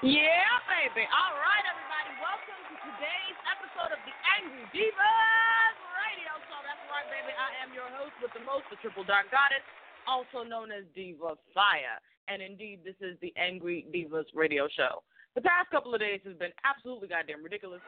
Yeah, 0.00 0.56
baby. 0.72 1.04
All 1.04 1.34
right, 1.36 1.64
everybody. 1.68 2.10
Welcome 2.22 2.60
to 2.64 2.74
today's 2.86 3.36
episode 3.50 3.92
of 3.92 3.98
the 4.08 4.14
Angry 4.40 4.64
Divas 4.72 5.76
Radio 6.00 6.32
Show. 6.48 6.56
That's 6.64 6.80
right, 6.88 7.04
baby. 7.18 7.34
I 7.34 7.50
am 7.66 7.74
your 7.74 7.90
host 7.98 8.14
with 8.22 8.30
the 8.30 8.44
most, 8.46 8.70
the 8.70 8.78
Triple 8.78 9.02
Dark 9.02 9.26
Goddess, 9.34 9.64
also 10.06 10.46
known 10.46 10.70
as 10.70 10.86
Diva 10.94 11.34
Fire. 11.50 11.98
And 12.30 12.38
indeed, 12.38 12.86
this 12.86 12.94
is 13.02 13.18
the 13.18 13.34
Angry 13.34 13.82
Divas 13.90 14.30
Radio 14.38 14.70
Show. 14.70 15.02
The 15.34 15.42
past 15.42 15.66
couple 15.74 15.90
of 15.94 15.98
days 15.98 16.22
has 16.22 16.38
been 16.38 16.54
absolutely 16.62 17.10
goddamn 17.10 17.42
ridiculous. 17.42 17.82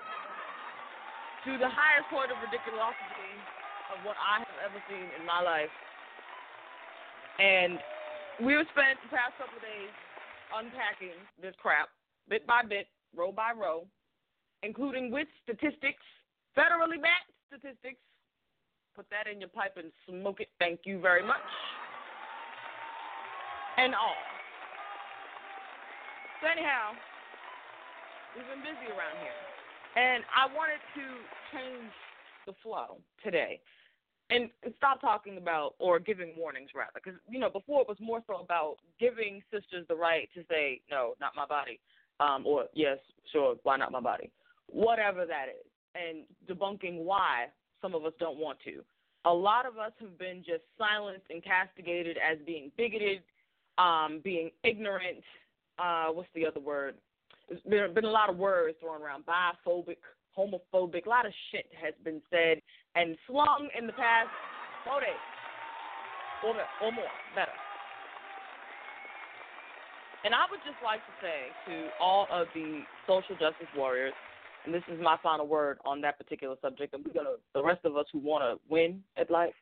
To 1.46 1.52
the 1.62 1.70
highest 1.70 2.10
point 2.10 2.34
of 2.34 2.42
ridiculosity 2.42 3.32
of 3.94 4.02
what 4.02 4.18
I 4.18 4.42
have 4.42 4.58
ever 4.66 4.80
seen 4.90 5.06
in 5.14 5.22
my 5.22 5.40
life. 5.40 5.72
And 7.38 7.78
we've 8.42 8.66
spent 8.74 8.98
the 9.06 9.14
past 9.14 9.38
couple 9.38 9.56
of 9.56 9.64
days 9.64 9.94
unpacking 10.50 11.16
this 11.38 11.54
crap 11.62 11.86
bit 12.26 12.46
by 12.46 12.66
bit, 12.66 12.90
row 13.14 13.30
by 13.30 13.54
row, 13.54 13.86
including 14.62 15.10
with 15.10 15.26
statistics, 15.46 16.02
federally 16.58 16.98
backed 16.98 17.30
statistics. 17.46 18.02
Put 18.96 19.06
that 19.10 19.30
in 19.30 19.40
your 19.40 19.48
pipe 19.48 19.76
and 19.76 19.92
smoke 20.08 20.40
it. 20.40 20.48
Thank 20.58 20.80
you 20.84 21.00
very 21.00 21.22
much. 21.22 21.44
And 23.78 23.94
all. 23.94 24.18
So, 26.42 26.48
anyhow, 26.50 26.92
we've 28.36 28.46
been 28.46 28.60
busy 28.60 28.90
around 28.92 29.16
here. 29.22 29.40
And 29.96 30.24
I 30.34 30.46
wanted 30.54 30.80
to 30.94 31.04
change 31.52 31.92
the 32.46 32.54
flow 32.62 32.98
today 33.22 33.60
and 34.30 34.48
stop 34.78 35.00
talking 35.00 35.36
about 35.36 35.74
or 35.78 35.98
giving 35.98 36.32
warnings 36.36 36.70
rather 36.74 36.92
because 36.94 37.18
you 37.28 37.38
know 37.38 37.50
before 37.50 37.82
it 37.82 37.88
was 37.88 37.96
more 38.00 38.22
so 38.26 38.36
about 38.36 38.76
giving 38.98 39.42
sisters 39.52 39.84
the 39.88 39.94
right 39.94 40.28
to 40.34 40.42
say 40.48 40.80
no 40.90 41.14
not 41.20 41.32
my 41.36 41.46
body 41.46 41.78
um 42.20 42.46
or 42.46 42.66
yes 42.72 42.98
sure 43.32 43.56
why 43.64 43.76
not 43.76 43.90
my 43.92 44.00
body 44.00 44.30
whatever 44.68 45.26
that 45.26 45.46
is 45.48 45.66
and 45.94 46.24
debunking 46.48 47.04
why 47.04 47.46
some 47.82 47.94
of 47.94 48.04
us 48.04 48.12
don't 48.18 48.38
want 48.38 48.58
to 48.64 48.82
a 49.26 49.32
lot 49.32 49.66
of 49.66 49.76
us 49.76 49.92
have 50.00 50.18
been 50.18 50.42
just 50.46 50.62
silenced 50.78 51.26
and 51.30 51.44
castigated 51.44 52.16
as 52.18 52.38
being 52.46 52.70
bigoted 52.76 53.22
um 53.78 54.20
being 54.22 54.50
ignorant 54.64 55.22
uh 55.78 56.06
what's 56.06 56.28
the 56.34 56.46
other 56.46 56.60
word 56.60 56.94
there's 57.48 57.62
been, 57.62 57.94
been 57.94 58.04
a 58.04 58.10
lot 58.10 58.30
of 58.30 58.36
words 58.36 58.76
thrown 58.80 59.02
around 59.02 59.24
biphobic 59.26 59.96
homophobic. 60.36 61.06
A 61.06 61.08
lot 61.08 61.26
of 61.26 61.32
shit 61.50 61.66
has 61.80 61.94
been 62.04 62.22
said 62.30 62.62
and 62.94 63.16
slung 63.26 63.68
in 63.78 63.86
the 63.86 63.92
past 63.92 64.28
four 64.84 65.00
days 65.00 65.24
or, 66.44 66.54
or 66.86 66.92
more, 66.92 67.04
better. 67.34 67.52
And 70.24 70.34
I 70.34 70.44
would 70.50 70.60
just 70.64 70.76
like 70.84 71.00
to 71.00 71.14
say 71.20 71.48
to 71.68 71.88
all 72.00 72.26
of 72.30 72.46
the 72.54 72.82
social 73.06 73.36
justice 73.36 73.68
warriors, 73.76 74.12
and 74.64 74.74
this 74.74 74.82
is 74.92 75.00
my 75.00 75.16
final 75.22 75.46
word 75.46 75.78
on 75.84 76.00
that 76.02 76.18
particular 76.18 76.56
subject, 76.60 76.94
and 76.94 77.04
we're 77.04 77.12
gonna 77.12 77.36
the 77.54 77.62
rest 77.62 77.84
of 77.84 77.96
us 77.96 78.06
who 78.12 78.18
wanna 78.18 78.56
win 78.68 79.02
at 79.16 79.30
life, 79.30 79.54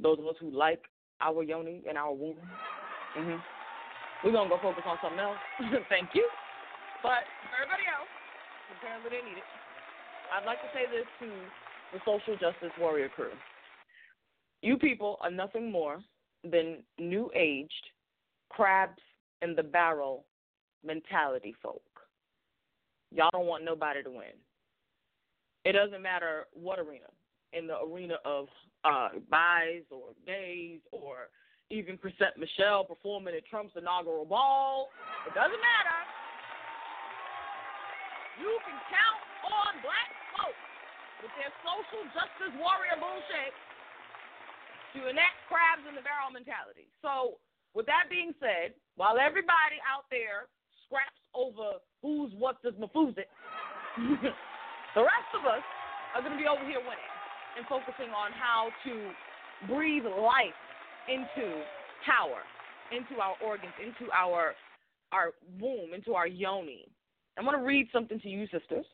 those 0.00 0.18
of 0.18 0.26
us 0.26 0.36
who 0.40 0.50
like 0.50 0.82
our 1.20 1.42
yoni 1.42 1.82
and 1.88 1.98
our 1.98 2.12
womb, 2.12 2.36
mm-hmm, 3.16 3.36
we're 4.24 4.32
gonna 4.32 4.48
go 4.48 4.58
focus 4.62 4.84
on 4.86 4.98
something 5.02 5.20
else. 5.20 5.38
Thank 5.88 6.10
you. 6.14 6.28
But 7.02 7.26
for 7.46 7.62
everybody 7.62 7.86
else, 7.86 8.10
apparently 8.78 9.10
they 9.10 9.22
need 9.28 9.38
it. 9.38 9.48
I'd 10.34 10.46
like 10.46 10.58
to 10.62 10.68
say 10.74 10.84
this 10.90 11.06
to 11.20 11.28
the 11.92 12.00
social 12.04 12.34
justice 12.34 12.74
warrior 12.78 13.08
crew. 13.08 13.30
You 14.62 14.76
people 14.76 15.18
are 15.20 15.30
nothing 15.30 15.70
more 15.70 16.00
than 16.42 16.82
new 16.98 17.30
aged, 17.34 17.72
crabs 18.50 19.00
in 19.42 19.54
the 19.54 19.62
barrel 19.62 20.24
mentality 20.84 21.54
folk. 21.62 21.82
Y'all 23.10 23.30
don't 23.32 23.46
want 23.46 23.64
nobody 23.64 24.02
to 24.02 24.10
win. 24.10 24.36
It 25.64 25.72
doesn't 25.72 26.02
matter 26.02 26.46
what 26.52 26.78
arena. 26.78 27.08
In 27.52 27.66
the 27.66 27.80
arena 27.80 28.20
of 28.24 28.48
uh, 28.84 29.16
buys 29.30 29.88
or 29.90 30.12
gays 30.28 30.80
or 30.92 31.32
even 31.70 31.96
Chrisette 31.96 32.36
Michele 32.36 32.84
performing 32.84 33.34
at 33.34 33.44
Trump's 33.48 33.72
inaugural 33.76 34.24
ball, 34.24 34.88
it 35.24 35.32
doesn't 35.32 35.60
matter. 35.60 35.98
You 38.40 38.52
can 38.64 38.78
count 38.92 39.20
on 39.48 39.72
black 39.80 40.10
folks 40.36 40.64
with 41.24 41.32
their 41.40 41.52
social 41.64 42.04
justice 42.12 42.54
warrior 42.60 42.96
bullshit 43.00 43.52
to 44.94 45.08
enact 45.08 45.36
crabs 45.50 45.84
in 45.88 45.96
the 45.96 46.04
barrel 46.04 46.32
mentality. 46.32 46.88
So, 47.02 47.40
with 47.76 47.84
that 47.90 48.08
being 48.08 48.32
said, 48.40 48.72
while 48.96 49.20
everybody 49.20 49.76
out 49.84 50.08
there 50.08 50.48
scraps 50.86 51.20
over 51.38 51.78
who's 52.02 52.32
what 52.36 52.60
does 52.62 52.74
Mafuzit, 52.74 53.30
the 53.96 55.02
rest 55.06 55.30
of 55.38 55.46
us 55.46 55.62
are 56.14 56.22
going 56.22 56.32
to 56.32 56.38
be 56.38 56.50
over 56.50 56.66
here 56.66 56.82
winning 56.82 57.12
and 57.56 57.66
focusing 57.66 58.10
on 58.10 58.32
how 58.32 58.70
to 58.84 59.72
breathe 59.72 60.04
life 60.04 60.58
into 61.08 61.62
power, 62.04 62.42
into 62.90 63.20
our 63.22 63.34
organs, 63.44 63.72
into 63.78 64.10
our 64.12 64.54
our 65.12 65.32
womb, 65.58 65.94
into 65.94 66.14
our 66.14 66.26
yoni. 66.26 66.86
I'm 67.38 67.44
going 67.44 67.56
to 67.56 67.64
read 67.64 67.88
something 67.92 68.20
to 68.20 68.28
you, 68.28 68.46
sisters. 68.48 68.84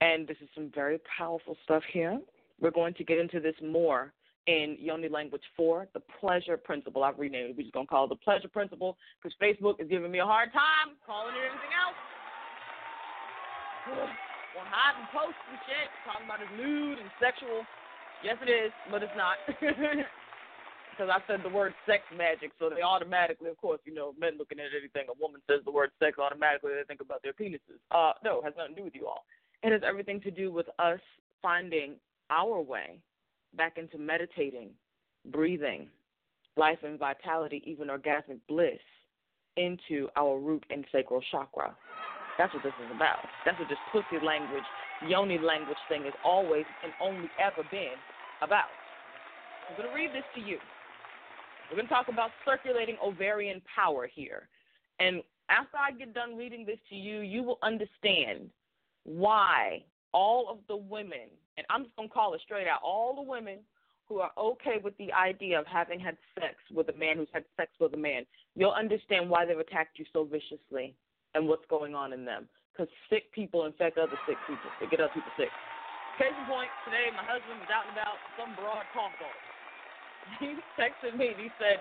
And 0.00 0.26
this 0.26 0.36
is 0.40 0.48
some 0.54 0.70
very 0.74 0.98
powerful 1.18 1.56
stuff 1.64 1.82
here. 1.92 2.20
We're 2.60 2.70
going 2.70 2.94
to 2.94 3.04
get 3.04 3.18
into 3.18 3.40
this 3.40 3.54
more 3.62 4.12
in 4.46 4.76
Yoni 4.78 5.08
Language 5.08 5.42
4, 5.56 5.88
the 5.92 6.00
pleasure 6.20 6.56
principle. 6.56 7.02
I've 7.02 7.18
renamed 7.18 7.50
it. 7.50 7.56
We're 7.56 7.62
just 7.64 7.74
going 7.74 7.86
to 7.86 7.90
call 7.90 8.04
it 8.04 8.08
the 8.08 8.22
pleasure 8.22 8.48
principle 8.48 8.96
because 9.18 9.34
Facebook 9.42 9.80
is 9.80 9.88
giving 9.88 10.10
me 10.10 10.20
a 10.20 10.24
hard 10.24 10.52
time 10.52 10.94
calling 11.06 11.34
it 11.34 11.50
anything 11.50 11.74
else. 11.74 11.98
Well, 14.54 14.66
hide 14.66 14.98
and 14.98 15.06
post 15.10 15.38
and 15.50 15.58
shit, 15.66 15.86
talking 16.06 16.26
about 16.26 16.40
his 16.40 16.50
nude 16.58 16.98
and 16.98 17.10
sexual. 17.20 17.62
Yes, 18.22 18.38
it 18.42 18.50
is, 18.50 18.72
but 18.90 19.02
it's 19.02 19.16
not. 19.16 19.36
Because 20.96 21.12
I 21.12 21.20
said 21.28 21.44
the 21.44 21.52
word 21.52 21.74
sex 21.84 22.04
magic, 22.16 22.52
so 22.58 22.70
they 22.70 22.80
automatically, 22.80 23.50
of 23.50 23.58
course, 23.58 23.80
you 23.84 23.92
know, 23.92 24.14
men 24.18 24.38
looking 24.38 24.58
at 24.58 24.72
anything, 24.72 25.04
a 25.12 25.20
woman 25.20 25.42
says 25.46 25.60
the 25.66 25.70
word 25.70 25.90
sex, 26.00 26.16
automatically 26.18 26.72
they 26.72 26.88
think 26.88 27.02
about 27.02 27.20
their 27.22 27.34
penises. 27.34 27.76
Uh, 27.90 28.12
no, 28.24 28.40
it 28.40 28.44
has 28.44 28.54
nothing 28.56 28.76
to 28.76 28.80
do 28.80 28.84
with 28.84 28.94
you 28.94 29.06
all. 29.06 29.26
It 29.62 29.72
has 29.72 29.82
everything 29.86 30.22
to 30.22 30.30
do 30.30 30.50
with 30.50 30.64
us 30.78 31.00
finding 31.42 31.96
our 32.30 32.62
way 32.62 32.98
back 33.56 33.78
into 33.78 33.98
meditating, 33.98 34.70
breathing, 35.30 35.88
life 36.56 36.78
and 36.82 36.98
vitality, 36.98 37.62
even 37.66 37.88
orgasmic 37.88 38.38
bliss 38.48 38.78
into 39.56 40.08
our 40.16 40.38
root 40.38 40.64
and 40.70 40.84
sacral 40.92 41.22
chakra. 41.30 41.74
That's 42.38 42.52
what 42.52 42.62
this 42.62 42.72
is 42.84 42.94
about. 42.94 43.18
That's 43.44 43.58
what 43.58 43.68
this 43.68 43.78
pussy 43.92 44.24
language, 44.24 44.64
yoni 45.08 45.38
language 45.38 45.78
thing 45.88 46.04
has 46.04 46.12
always 46.24 46.64
and 46.84 46.92
only 47.00 47.30
ever 47.42 47.66
been 47.70 47.96
about. 48.42 48.68
I'm 49.68 49.76
going 49.76 49.88
to 49.88 49.94
read 49.94 50.10
this 50.10 50.24
to 50.34 50.40
you. 50.40 50.58
We're 51.70 51.76
going 51.76 51.88
to 51.88 51.94
talk 51.94 52.08
about 52.08 52.30
circulating 52.44 52.96
ovarian 53.02 53.62
power 53.74 54.06
here. 54.06 54.48
And 55.00 55.22
after 55.48 55.76
I 55.76 55.92
get 55.92 56.14
done 56.14 56.36
reading 56.36 56.64
this 56.64 56.78
to 56.90 56.94
you, 56.94 57.20
you 57.20 57.42
will 57.42 57.58
understand 57.62 58.50
why 59.04 59.84
all 60.12 60.48
of 60.48 60.58
the 60.68 60.76
women, 60.76 61.28
and 61.56 61.66
I'm 61.70 61.84
just 61.84 61.96
to 61.96 62.08
call 62.08 62.34
it 62.34 62.40
straight 62.44 62.68
out, 62.68 62.80
all 62.84 63.14
the 63.16 63.22
women 63.22 63.58
who 64.08 64.20
are 64.20 64.30
okay 64.38 64.78
with 64.82 64.96
the 64.98 65.12
idea 65.12 65.58
of 65.58 65.66
having 65.66 65.98
had 65.98 66.16
sex 66.38 66.54
with 66.70 66.88
a 66.88 66.96
man 66.96 67.16
who's 67.16 67.32
had 67.32 67.44
sex 67.56 67.72
with 67.80 67.92
a 67.94 67.98
man, 67.98 68.24
you'll 68.54 68.76
understand 68.76 69.28
why 69.28 69.44
they've 69.44 69.58
attacked 69.58 69.98
you 69.98 70.04
so 70.12 70.22
viciously 70.22 70.94
and 71.34 71.48
what's 71.48 71.66
going 71.68 71.94
on 71.94 72.12
in 72.12 72.24
them. 72.24 72.46
because 72.72 72.92
sick 73.10 73.32
people 73.32 73.64
infect 73.64 73.98
other 73.98 74.18
sick 74.28 74.36
people. 74.46 74.70
They 74.78 74.86
get 74.86 75.00
other 75.00 75.12
people 75.16 75.32
sick. 75.40 75.50
Case 76.20 76.32
in 76.32 76.46
point, 76.48 76.70
today 76.84 77.08
my 77.12 77.24
husband 77.24 77.60
was 77.60 77.68
out 77.72 77.84
and 77.88 77.96
about. 77.96 78.16
Some 78.40 78.52
broad 78.56 78.84
coughed 78.92 79.20
on. 79.26 79.36
He 80.40 80.56
texted 80.76 81.16
me 81.16 81.32
and 81.32 81.40
he 81.40 81.50
said, 81.60 81.80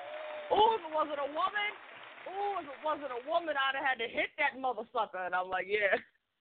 "Oh, 0.51 0.75
if 0.75 0.83
it 0.83 0.91
wasn't 0.91 1.19
a 1.23 1.29
woman, 1.31 1.71
oh, 2.31 2.59
if 2.59 2.67
it 2.67 2.81
wasn't 2.83 3.11
a 3.15 3.21
woman, 3.27 3.55
I'd 3.55 3.79
have 3.79 3.95
had 3.95 3.99
to 4.03 4.09
hit 4.11 4.31
that 4.39 4.59
mother 4.59 4.83
sucker." 4.91 5.23
And 5.23 5.33
I'm 5.33 5.47
like, 5.47 5.67
"Yeah, 5.67 5.95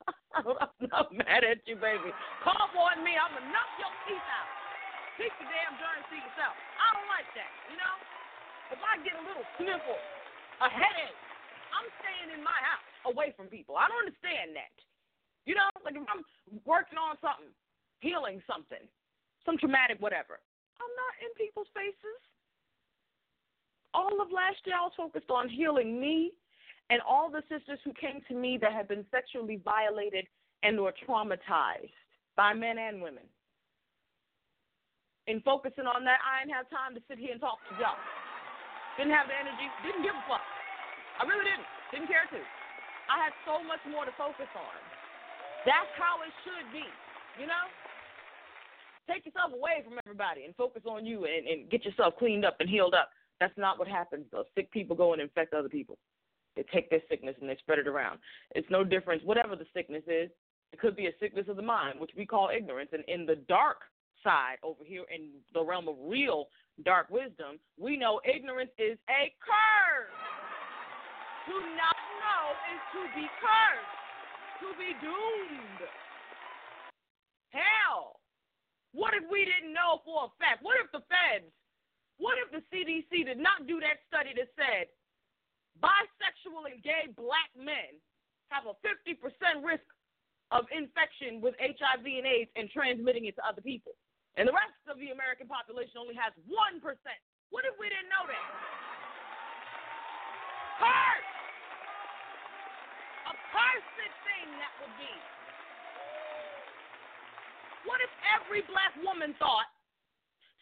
I'm 0.35 0.89
not 0.91 1.09
mad 1.15 1.43
at 1.47 1.63
you, 1.65 1.77
baby. 1.79 2.11
Call 2.43 2.69
on 2.75 2.99
me, 3.05 3.15
I'm 3.17 3.33
gonna 3.33 3.49
knock 3.51 3.71
your 3.79 3.93
teeth 4.05 4.29
out. 4.29 4.51
Keep 5.17 5.33
the 5.39 5.47
damn 5.47 5.75
darn 5.79 6.03
teeth 6.11 6.39
out. 6.43 6.59
I 6.77 6.87
don't 6.99 7.11
like 7.11 7.29
that, 7.39 7.53
you 7.71 7.77
know. 7.79 7.97
If 8.75 8.81
I 8.83 8.99
get 9.07 9.15
a 9.15 9.23
little 9.23 9.47
sniffle, 9.61 10.01
a 10.59 10.69
headache, 10.69 11.21
I'm 11.71 11.87
staying 12.03 12.35
in 12.35 12.43
my 12.43 12.57
house 12.65 12.89
away 13.07 13.31
from 13.39 13.47
people. 13.47 13.79
I 13.79 13.87
don't 13.87 14.03
understand 14.03 14.59
that. 14.59 14.75
You 15.47 15.55
know, 15.55 15.69
like 15.85 15.95
if 15.95 16.07
I'm 16.09 16.25
working 16.65 16.97
on 16.97 17.21
something, 17.21 17.53
healing 18.01 18.41
something, 18.49 18.81
some 19.45 19.61
traumatic 19.61 20.01
whatever, 20.01 20.41
I'm 20.81 20.93
not 20.97 21.15
in 21.21 21.31
people's 21.37 21.71
faces. 21.77 22.21
All 23.93 24.19
of 24.19 24.33
last 24.35 24.59
year, 24.67 24.75
I 24.75 24.89
was 24.89 24.97
focused 24.97 25.31
on 25.31 25.47
healing 25.47 26.01
me 26.01 26.35
and 26.91 27.01
all 27.01 27.31
the 27.31 27.43
sisters 27.49 27.79
who 27.85 27.93
came 27.97 28.21
to 28.29 28.35
me 28.35 28.59
that 28.61 28.73
had 28.73 28.89
been 28.89 29.05
sexually 29.11 29.61
violated 29.65 30.27
and 30.63 30.79
or 30.79 30.93
traumatized 31.05 31.97
by 32.37 32.53
men 32.53 32.77
and 32.77 33.01
women. 33.01 33.25
In 35.27 35.41
focusing 35.41 35.89
on 35.89 36.05
that, 36.05 36.21
I 36.21 36.45
didn't 36.45 36.53
have 36.53 36.69
time 36.69 36.93
to 36.93 37.03
sit 37.09 37.17
here 37.17 37.33
and 37.33 37.41
talk 37.41 37.57
to 37.73 37.75
y'all. 37.81 37.97
Didn't 39.01 39.17
have 39.17 39.27
the 39.27 39.37
energy, 39.37 39.67
didn't 39.81 40.05
give 40.05 40.13
a 40.13 40.25
fuck. 40.29 40.45
I 41.17 41.25
really 41.25 41.49
didn't. 41.49 41.67
Didn't 41.93 42.11
care 42.13 42.29
to. 42.29 42.41
I 43.09 43.17
had 43.25 43.33
so 43.49 43.65
much 43.65 43.81
more 43.89 44.05
to 44.05 44.13
focus 44.21 44.51
on. 44.53 44.77
That's 45.65 45.93
how 45.97 46.21
it 46.21 46.33
should 46.45 46.69
be, 46.73 46.85
you 47.41 47.49
know? 47.49 47.65
Take 49.09 49.25
yourself 49.25 49.53
away 49.53 49.81
from 49.85 49.97
everybody 50.05 50.45
and 50.45 50.57
focus 50.57 50.83
on 50.85 51.05
you 51.05 51.25
and, 51.25 51.49
and 51.49 51.71
get 51.71 51.85
yourself 51.85 52.17
cleaned 52.19 52.45
up 52.45 52.57
and 52.61 52.69
healed 52.69 52.95
up. 52.95 53.09
That's 53.41 53.57
not 53.57 53.79
what 53.79 53.89
happens, 53.89 54.25
though. 54.33 54.45
Sick 54.55 54.71
people 54.73 54.97
go 54.97 55.13
and 55.13 55.21
infect 55.21 55.53
other 55.53 55.69
people. 55.69 55.99
They 56.57 56.65
take 56.73 56.91
their 56.91 57.03
sickness 57.09 57.35
and 57.41 57.49
they 57.49 57.57
spread 57.57 57.79
it 57.79 57.89
around. 57.89 58.19
It's 58.55 58.69
no 58.71 58.85
difference, 58.85 59.23
whatever 59.25 59.57
the 59.57 59.67
sickness 59.75 60.05
is. 60.07 60.31
It 60.73 60.81
could 60.81 60.97
be 60.97 61.07
a 61.07 61.13
sickness 61.21 61.47
of 61.49 61.57
the 61.57 61.63
mind, 61.63 62.01
which 62.01 62.11
we 62.17 62.27
call 62.27 62.51
ignorance. 62.55 62.91
And 62.93 63.05
in 63.07 63.27
the 63.27 63.37
dark 63.49 63.79
side, 64.23 64.57
over 64.63 64.83
here 64.85 65.05
in 65.15 65.31
the 65.53 65.63
realm 65.63 65.89
of 65.89 65.97
real 66.01 66.47
dark 66.85 67.11
wisdom, 67.11 67.59
we 67.79 67.97
know 67.97 68.21
ignorance 68.25 68.71
is 68.79 68.99
a 69.11 69.31
curse. 69.39 70.11
To 71.47 71.55
not 71.77 71.99
know 72.25 72.45
is 72.73 72.83
to 72.97 73.03
be 73.15 73.27
cursed, 73.39 73.95
to 74.65 74.69
be 74.81 74.91
doomed. 74.99 75.83
Hell, 77.53 78.19
what 78.95 79.15
if 79.15 79.23
we 79.31 79.45
didn't 79.45 79.75
know 79.75 80.01
for 80.03 80.27
a 80.27 80.31
fact? 80.41 80.65
What 80.65 80.81
if 80.83 80.91
the 80.91 81.05
feds, 81.07 81.53
what 82.19 82.35
if 82.41 82.51
the 82.51 82.65
CDC 82.73 83.27
did 83.27 83.39
not 83.39 83.69
do 83.69 83.79
that 83.79 84.03
study 84.09 84.35
that 84.35 84.51
said 84.57 84.89
bisexual 85.83 86.71
and 86.71 86.83
gay 86.83 87.11
black 87.15 87.51
men 87.57 87.99
have 88.51 88.67
a 88.67 88.75
50% 88.85 89.19
risk 89.65 89.87
of 90.53 90.67
infection 90.71 91.41
with 91.41 91.55
HIV 91.59 92.05
and 92.05 92.27
AIDS 92.27 92.51
and 92.55 92.71
transmitting 92.71 93.25
it 93.27 93.35
to 93.37 93.43
other 93.47 93.63
people? 93.63 93.95
And 94.37 94.47
the 94.47 94.55
rest 94.55 94.79
of 94.91 94.99
the 94.99 95.15
American 95.15 95.47
population 95.47 95.99
only 95.99 96.15
has 96.19 96.35
1%. 96.47 96.83
What 97.51 97.63
if 97.67 97.75
we 97.79 97.87
didn't 97.87 98.11
know 98.11 98.27
that? 98.27 98.51
Curse! 100.83 101.35
cursed 103.55 104.19
thing 104.27 104.51
that 104.59 104.73
would 104.83 104.95
be. 104.99 105.15
What 107.87 108.03
if 108.03 108.11
every 108.35 108.67
black 108.67 108.91
woman 108.99 109.39
thought 109.39 109.71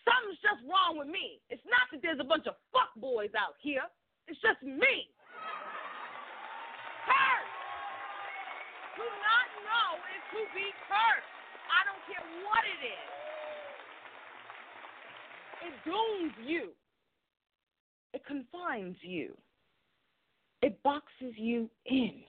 something's 0.05 0.43
just 0.45 0.61
wrong 0.69 1.01
with 1.01 1.09
me? 1.09 1.41
It's 1.49 1.65
not 1.65 1.89
that 1.89 2.05
there's 2.05 2.21
a 2.21 2.29
bunch 2.29 2.45
of 2.45 2.61
fuck 2.69 2.93
boys 3.01 3.33
out 3.33 3.57
here. 3.65 3.89
It's 4.29 4.41
just 4.41 4.63
me. 4.63 5.11
Cursed. 7.07 7.57
Do 8.97 9.05
not 9.05 9.49
know 9.67 9.89
is 10.13 10.25
to 10.33 10.41
be 10.55 10.67
cursed. 10.87 11.33
I 11.69 11.81
don't 11.87 12.03
care 12.07 12.25
what 12.47 12.63
it 12.65 12.81
is. 12.87 13.11
It 15.69 15.75
dooms 15.85 16.35
you. 16.47 16.71
It 18.15 18.23
confines 18.27 18.97
you. 19.03 19.37
It 20.61 20.83
boxes 20.83 21.35
you 21.37 21.69
in. 21.87 22.23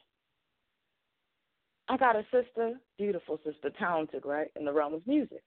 I 1.90 1.98
got 1.98 2.16
a 2.16 2.24
sister, 2.32 2.74
beautiful 2.98 3.40
sister, 3.46 3.70
talented, 3.78 4.24
right, 4.26 4.48
in 4.56 4.66
the 4.66 4.74
realm 4.74 4.94
of 4.94 5.06
music. 5.06 5.44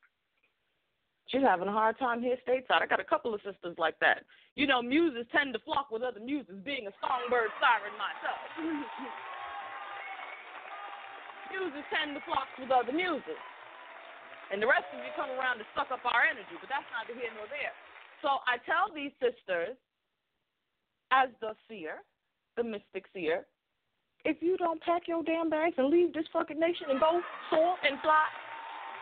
She's 1.28 1.42
having 1.42 1.66
a 1.66 1.74
hard 1.74 1.98
time 1.98 2.22
here 2.22 2.36
stateside. 2.46 2.82
I 2.82 2.86
got 2.86 3.00
a 3.00 3.04
couple 3.04 3.34
of 3.34 3.40
sisters 3.42 3.74
like 3.78 3.98
that. 3.98 4.22
You 4.54 4.66
know, 4.66 4.80
muses 4.80 5.26
tend 5.34 5.52
to 5.54 5.60
flock 5.66 5.90
with 5.90 6.02
other 6.02 6.20
muses, 6.22 6.54
being 6.62 6.86
a 6.86 6.94
songbird 7.02 7.50
siren 7.58 7.90
myself. 7.98 8.38
muses 11.50 11.82
tend 11.90 12.14
to 12.14 12.22
flock 12.22 12.46
with 12.58 12.70
other 12.70 12.94
muses. 12.94 13.42
And 14.54 14.62
the 14.62 14.70
rest 14.70 14.86
of 14.94 15.02
you 15.02 15.10
come 15.18 15.34
around 15.34 15.58
to 15.58 15.66
suck 15.74 15.90
up 15.90 16.06
our 16.06 16.22
energy, 16.22 16.54
but 16.62 16.70
that's 16.70 16.86
neither 16.94 17.18
here 17.18 17.34
nor 17.34 17.50
there. 17.50 17.74
So 18.22 18.38
I 18.46 18.62
tell 18.62 18.94
these 18.94 19.10
sisters, 19.18 19.74
as 21.10 21.34
the 21.42 21.58
seer, 21.66 22.06
the 22.54 22.62
mystic 22.62 23.10
seer, 23.10 23.42
if 24.22 24.38
you 24.42 24.56
don't 24.56 24.80
pack 24.82 25.10
your 25.10 25.22
damn 25.26 25.50
bags 25.50 25.74
and 25.78 25.90
leave 25.90 26.14
this 26.14 26.26
fucking 26.32 26.58
nation 26.58 26.86
and 26.90 27.00
go 27.02 27.20
soar 27.50 27.74
and 27.82 27.98
fly, 28.02 28.26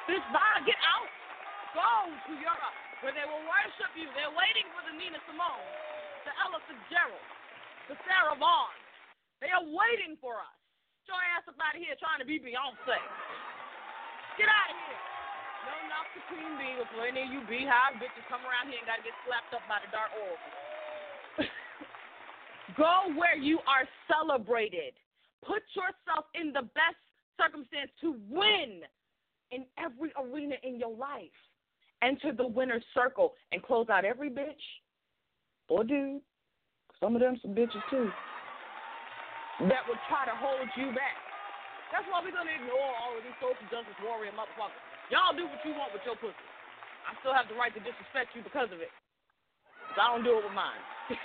this 0.09 0.25
bye, 0.33 0.64
get 0.64 0.81
out. 0.81 1.13
Go 1.75 1.90
to 2.09 2.33
Europe 2.38 2.78
where 3.02 3.12
they 3.12 3.26
will 3.28 3.45
worship 3.45 3.93
you. 3.99 4.09
They're 4.16 4.33
waiting 4.33 4.64
for 4.73 4.81
the 4.87 4.95
Nina 4.97 5.21
Simone, 5.28 5.69
the 6.25 6.33
Ella 6.40 6.62
Fitzgerald, 6.64 7.28
the 7.90 8.00
Sarah 8.09 8.38
Vaughan. 8.38 8.73
They 9.45 9.52
are 9.52 9.61
waiting 9.61 10.16
for 10.23 10.40
us. 10.40 10.57
Your 11.04 11.21
ass 11.37 11.45
up 11.45 11.61
out 11.61 11.76
of 11.76 11.85
here 11.85 11.93
trying 12.00 12.23
to 12.23 12.25
be 12.25 12.40
Beyonce. 12.40 12.97
Get 14.40 14.49
out 14.49 14.71
of 14.73 14.78
here. 14.88 15.02
No, 15.69 15.75
not 15.93 16.09
the 16.16 16.23
Queen 16.33 16.52
Bee 16.57 16.81
before 16.81 17.04
any 17.04 17.28
of 17.28 17.31
you 17.35 17.45
beehive 17.45 18.00
bitches 18.00 18.25
come 18.33 18.40
around 18.49 18.73
here 18.73 18.81
and 18.81 18.88
gotta 18.88 19.04
get 19.04 19.12
slapped 19.28 19.52
up 19.52 19.64
by 19.69 19.85
the 19.85 19.90
dark 19.93 20.09
oracle. 20.16 20.52
Go 22.81 23.12
where 23.21 23.37
you 23.37 23.61
are 23.69 23.85
celebrated. 24.09 24.97
Put 25.45 25.61
yourself 25.76 26.25
in 26.33 26.57
the 26.57 26.64
best 26.73 27.00
circumstance 27.37 27.93
to 28.00 28.16
win 28.33 28.88
in 29.52 29.69
every 29.76 30.09
arena 30.16 30.57
in 30.64 30.81
your 30.81 30.97
life. 30.97 31.37
Enter 32.04 32.37
the 32.37 32.44
winner's 32.44 32.84
circle 32.92 33.32
and 33.49 33.64
close 33.64 33.88
out 33.88 34.04
every 34.04 34.28
bitch 34.28 34.61
or 35.73 35.84
dude. 35.84 36.20
Some 37.00 37.16
of 37.16 37.25
them 37.25 37.40
some 37.40 37.56
bitches 37.56 37.80
too. 37.88 38.12
That 39.73 39.88
would 39.88 39.96
try 40.12 40.28
to 40.28 40.37
hold 40.37 40.68
you 40.76 40.92
back. 40.92 41.16
That's 41.88 42.04
why 42.12 42.20
we're 42.20 42.37
gonna 42.37 42.52
ignore 42.52 42.92
all 43.00 43.16
of 43.16 43.25
these 43.25 43.38
social 43.40 43.64
justice 43.73 43.96
warrior 44.04 44.37
motherfuckers. 44.37 44.84
Y'all 45.08 45.32
do 45.32 45.49
what 45.49 45.64
you 45.64 45.73
want 45.80 45.96
with 45.96 46.04
your 46.04 46.20
pussy. 46.20 46.49
I 47.08 47.16
still 47.25 47.32
have 47.32 47.49
the 47.49 47.56
right 47.56 47.73
to 47.73 47.80
disrespect 47.80 48.37
you 48.37 48.44
because 48.44 48.68
of 48.68 48.84
it. 48.84 48.92
Cause 49.88 50.00
I 50.04 50.12
don't 50.12 50.25
do 50.26 50.37
it 50.37 50.44
with 50.44 50.52
mine. 50.52 50.84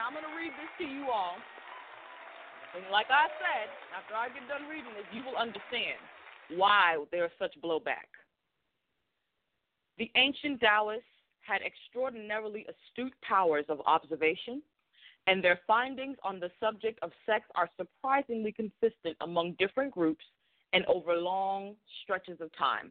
Now 0.00 0.06
I'm 0.06 0.14
to 0.14 0.32
read 0.38 0.54
this 0.54 0.70
to 0.80 0.86
you 0.86 1.10
all. 1.10 1.36
And 2.78 2.86
like 2.94 3.10
I 3.10 3.26
said, 3.42 3.66
after 3.90 4.14
I 4.14 4.30
get 4.30 4.46
done 4.46 4.70
reading 4.70 4.94
this, 4.94 5.04
you 5.10 5.26
will 5.26 5.34
understand 5.34 5.98
why 6.56 6.96
there 7.10 7.24
is 7.24 7.30
such 7.38 7.54
blowback. 7.62 8.08
The 9.98 10.10
ancient 10.16 10.60
Taoists 10.60 11.04
had 11.40 11.60
extraordinarily 11.62 12.66
astute 12.68 13.14
powers 13.22 13.64
of 13.68 13.80
observation, 13.86 14.62
and 15.26 15.44
their 15.44 15.60
findings 15.66 16.16
on 16.22 16.40
the 16.40 16.50
subject 16.58 16.98
of 17.02 17.10
sex 17.26 17.44
are 17.54 17.68
surprisingly 17.76 18.52
consistent 18.52 19.16
among 19.20 19.56
different 19.58 19.92
groups 19.92 20.24
and 20.72 20.84
over 20.86 21.14
long 21.14 21.74
stretches 22.02 22.40
of 22.40 22.50
time, 22.56 22.90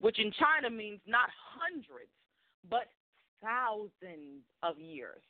which 0.00 0.18
in 0.18 0.32
China 0.32 0.70
means 0.70 1.00
not 1.06 1.30
hundreds, 1.58 2.10
but 2.68 2.88
thousands 3.42 4.42
of 4.62 4.78
years. 4.78 5.22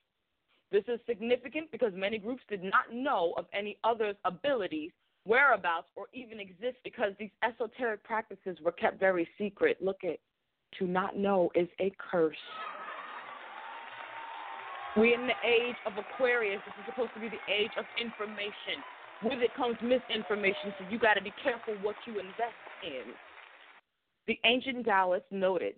This 0.72 0.85
is 0.87 1.01
significant 1.07 1.70
because 1.72 1.92
many 1.94 2.18
groups 2.18 2.42
did 2.48 2.62
not 2.62 2.92
know 2.92 3.35
of 3.37 3.46
any 3.53 3.79
others' 3.83 4.16
abilities, 4.25 4.92
whereabouts, 5.24 5.88
or 5.96 6.06
even 6.12 6.40
exist 6.40 6.76
because 6.85 7.12
these 7.18 7.30
esoteric 7.42 8.02
practices 8.04 8.59
were 8.64 8.72
kept 8.72 8.98
very 8.98 9.28
secret. 9.38 9.78
Look 9.80 10.04
at 10.04 10.18
to 10.78 10.87
not 10.87 11.16
know 11.16 11.50
is 11.54 11.68
a 11.80 11.92
curse. 11.98 12.37
We're 14.96 15.14
in 15.14 15.26
the 15.26 15.38
age 15.46 15.76
of 15.87 15.92
Aquarius. 15.98 16.61
This 16.66 16.74
is 16.80 16.87
supposed 16.87 17.14
to 17.14 17.20
be 17.20 17.28
the 17.28 17.52
age 17.52 17.70
of 17.78 17.85
information. 18.00 18.83
With 19.22 19.40
it 19.40 19.54
comes 19.54 19.76
misinformation, 19.83 20.72
so 20.78 20.85
you 20.90 20.98
got 20.98 21.14
to 21.14 21.22
be 21.22 21.33
careful 21.42 21.74
what 21.83 21.94
you 22.06 22.14
invest 22.14 22.56
in. 22.83 23.12
The 24.26 24.38
ancient 24.44 24.85
Taoists 24.87 25.28
noted 25.30 25.74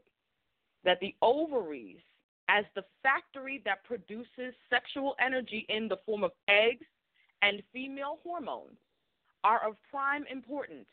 that 0.84 0.98
the 1.00 1.14
ovaries 1.22 1.98
as 2.48 2.64
the 2.74 2.84
factory 3.02 3.62
that 3.64 3.84
produces 3.84 4.54
sexual 4.68 5.14
energy 5.24 5.66
in 5.68 5.88
the 5.88 5.96
form 6.04 6.24
of 6.24 6.32
eggs 6.48 6.86
and 7.42 7.62
female 7.72 8.18
hormones 8.22 8.76
are 9.44 9.66
of 9.66 9.76
prime 9.90 10.24
importance 10.30 10.86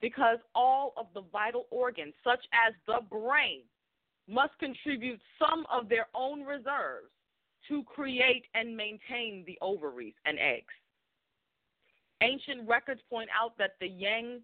because 0.00 0.38
all 0.54 0.92
of 0.96 1.06
the 1.14 1.22
vital 1.32 1.66
organs, 1.70 2.14
such 2.22 2.44
as 2.52 2.74
the 2.86 3.00
brain, 3.10 3.62
must 4.28 4.58
contribute 4.58 5.20
some 5.38 5.66
of 5.72 5.88
their 5.88 6.06
own 6.14 6.42
reserves 6.42 7.10
to 7.68 7.82
create 7.84 8.44
and 8.54 8.76
maintain 8.76 9.44
the 9.46 9.58
ovaries 9.60 10.14
and 10.24 10.38
eggs. 10.38 10.72
Ancient 12.22 12.68
records 12.68 13.00
point 13.10 13.28
out 13.38 13.56
that 13.58 13.72
the 13.80 13.88
Yang 13.88 14.40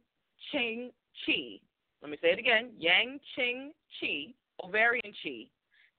Qing 0.53 0.91
Qi, 1.27 1.61
let 2.03 2.11
me 2.11 2.19
say 2.21 2.29
it 2.29 2.39
again, 2.39 2.71
Yang 2.79 3.21
Qing 3.37 3.71
Qi, 4.01 4.35
ovarian 4.63 5.13
Qi, 5.25 5.49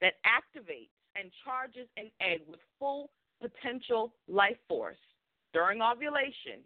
that 0.02 0.14
activates 0.26 0.90
and 1.16 1.32
charges 1.44 1.88
an 1.98 2.10
egg 2.22 2.42
with 2.48 2.60
full 2.80 3.10
potential 3.42 4.14
life 4.28 4.58
force 4.68 4.98
during 5.54 5.82
ovulation 5.82 6.62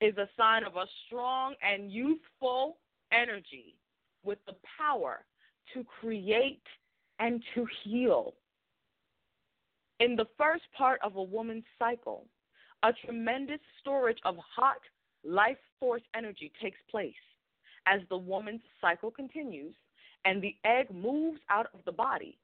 is 0.00 0.16
a 0.16 0.28
sign 0.36 0.64
of 0.64 0.76
a 0.76 0.86
strong 1.06 1.54
and 1.62 1.92
youthful 1.92 2.78
energy 3.12 3.76
with 4.24 4.38
the 4.46 4.54
power 4.78 5.24
to 5.74 5.84
create 5.84 6.62
and 7.18 7.42
to 7.54 7.66
heal. 7.82 8.34
In 10.00 10.16
the 10.16 10.26
first 10.38 10.64
part 10.76 11.00
of 11.02 11.16
a 11.16 11.22
woman's 11.22 11.64
cycle, 11.78 12.26
a 12.82 12.92
tremendous 13.04 13.60
storage 13.80 14.18
of 14.24 14.36
hot 14.56 14.80
life 15.22 15.58
force 15.78 16.02
energy 16.16 16.50
takes 16.62 16.78
place. 16.90 17.12
As 17.86 18.00
the 18.08 18.16
woman's 18.16 18.62
cycle 18.80 19.10
continues 19.10 19.74
and 20.24 20.42
the 20.42 20.56
egg 20.64 20.86
moves 20.90 21.40
out 21.50 21.66
of 21.74 21.80
the 21.84 21.92
body, 21.92 22.38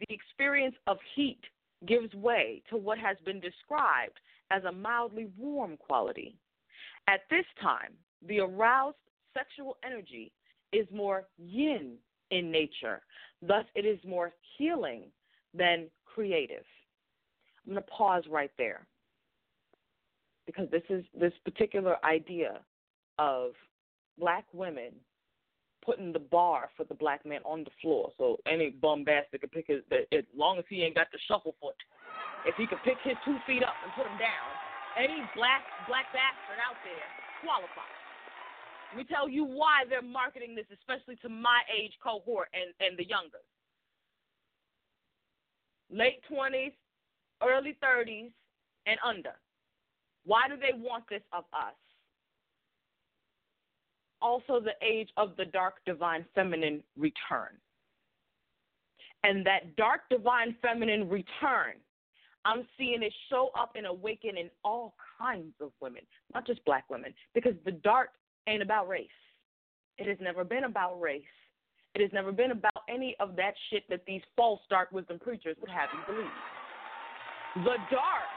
the 0.00 0.14
experience 0.14 0.76
of 0.86 0.98
heat 1.14 1.40
gives 1.86 2.12
way 2.14 2.62
to 2.68 2.76
what 2.76 2.98
has 2.98 3.16
been 3.24 3.40
described 3.40 4.18
as 4.50 4.64
a 4.64 4.72
mildly 4.72 5.28
warm 5.38 5.76
quality. 5.76 6.36
At 7.08 7.20
this 7.30 7.44
time, 7.62 7.92
the 8.26 8.40
aroused 8.40 8.96
sexual 9.34 9.76
energy 9.84 10.32
is 10.72 10.86
more 10.92 11.24
yin 11.38 11.96
in 12.30 12.50
nature. 12.50 13.00
Thus, 13.42 13.64
it 13.74 13.84
is 13.84 13.98
more 14.06 14.32
healing 14.56 15.04
than 15.54 15.88
creative. 16.04 16.64
I'm 17.66 17.74
going 17.74 17.82
to 17.82 17.90
pause 17.90 18.24
right 18.30 18.50
there 18.58 18.86
because 20.46 20.68
this 20.70 20.82
is 20.88 21.04
this 21.18 21.32
particular 21.44 21.96
idea 22.04 22.60
of 23.18 23.52
black 24.18 24.44
women 24.52 24.92
putting 25.84 26.12
the 26.12 26.18
bar 26.18 26.70
for 26.76 26.84
the 26.84 26.94
black 26.94 27.24
man 27.24 27.40
on 27.44 27.64
the 27.64 27.70
floor. 27.80 28.10
So 28.18 28.38
any 28.46 28.70
bum 28.70 29.04
bastard 29.04 29.40
can 29.40 29.50
pick 29.50 29.66
his, 29.68 29.80
as 30.12 30.24
long 30.36 30.58
as 30.58 30.64
he 30.68 30.82
ain't 30.82 30.94
got 30.94 31.06
the 31.12 31.18
shuffle 31.26 31.54
foot, 31.60 31.74
if 32.46 32.54
he 32.56 32.66
can 32.66 32.78
pick 32.84 32.96
his 33.02 33.16
two 33.24 33.36
feet 33.46 33.62
up 33.62 33.74
and 33.84 33.92
put 33.94 34.04
them 34.04 34.18
down, 34.18 34.50
any 34.98 35.22
black 35.36 35.62
black 35.86 36.10
bastard 36.12 36.58
out 36.62 36.78
there 36.82 37.10
qualifies. 37.42 38.00
Let 38.90 38.98
me 38.98 39.04
tell 39.04 39.28
you 39.28 39.44
why 39.44 39.84
they're 39.88 40.02
marketing 40.02 40.54
this, 40.54 40.66
especially 40.74 41.16
to 41.22 41.28
my 41.28 41.62
age 41.70 41.92
cohort 42.02 42.48
and, 42.52 42.74
and 42.80 42.98
the 42.98 43.06
younger. 43.06 43.38
Late 45.90 46.20
20s, 46.30 46.74
early 47.42 47.76
30s, 47.82 48.30
and 48.86 48.98
under. 49.06 49.34
Why 50.24 50.48
do 50.48 50.56
they 50.56 50.76
want 50.76 51.04
this 51.08 51.22
of 51.32 51.44
us? 51.52 51.74
Also, 54.22 54.60
the 54.60 54.74
age 54.84 55.08
of 55.16 55.36
the 55.36 55.44
dark 55.44 55.74
divine 55.86 56.26
feminine 56.34 56.82
return. 56.96 57.56
And 59.22 59.46
that 59.46 59.76
dark 59.76 60.00
divine 60.10 60.56
feminine 60.60 61.08
return 61.08 61.74
I'm 62.44 62.66
seeing 62.78 63.02
it 63.02 63.12
show 63.28 63.50
up 63.58 63.72
and 63.76 63.86
awaken 63.86 64.38
in 64.38 64.50
all 64.64 64.94
kinds 65.18 65.54
of 65.60 65.72
women, 65.80 66.02
not 66.32 66.46
just 66.46 66.64
black 66.64 66.88
women, 66.88 67.12
because 67.34 67.54
the 67.64 67.72
dark 67.72 68.10
ain't 68.48 68.62
about 68.62 68.88
race. 68.88 69.08
It 69.98 70.08
has 70.08 70.16
never 70.20 70.44
been 70.44 70.64
about 70.64 71.00
race. 71.00 71.22
It 71.94 72.00
has 72.00 72.10
never 72.12 72.32
been 72.32 72.52
about 72.52 72.86
any 72.88 73.16
of 73.20 73.36
that 73.36 73.54
shit 73.68 73.84
that 73.90 74.06
these 74.06 74.22
false 74.36 74.60
dark 74.70 74.92
wisdom 74.92 75.18
preachers 75.18 75.56
would 75.60 75.70
have 75.70 75.90
you 75.92 76.00
believe. 76.06 76.36
The 77.66 77.76
dark 77.90 78.30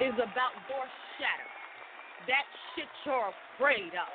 is 0.00 0.16
about 0.16 0.56
your 0.66 0.86
shadow. 1.20 1.50
That 2.26 2.46
shit 2.74 2.88
you're 3.04 3.30
afraid 3.54 3.94
of. 3.94 4.10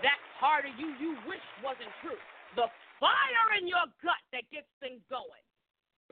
That 0.00 0.18
part 0.40 0.64
of 0.64 0.72
you 0.78 0.94
you 0.96 1.18
wish 1.28 1.42
wasn't 1.60 1.90
true. 2.00 2.18
The 2.54 2.70
fire 3.02 3.48
in 3.58 3.66
your 3.66 3.84
gut 4.00 4.22
that 4.32 4.46
gets 4.54 4.70
things 4.78 5.02
going. 5.10 5.44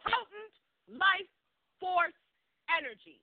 Potent 0.03 0.55
life 0.91 1.31
force 1.81 2.15
energy. 2.69 3.19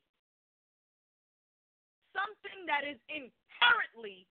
Something 2.11 2.65
that 2.65 2.83
is 2.83 2.97
inherently 3.07 4.25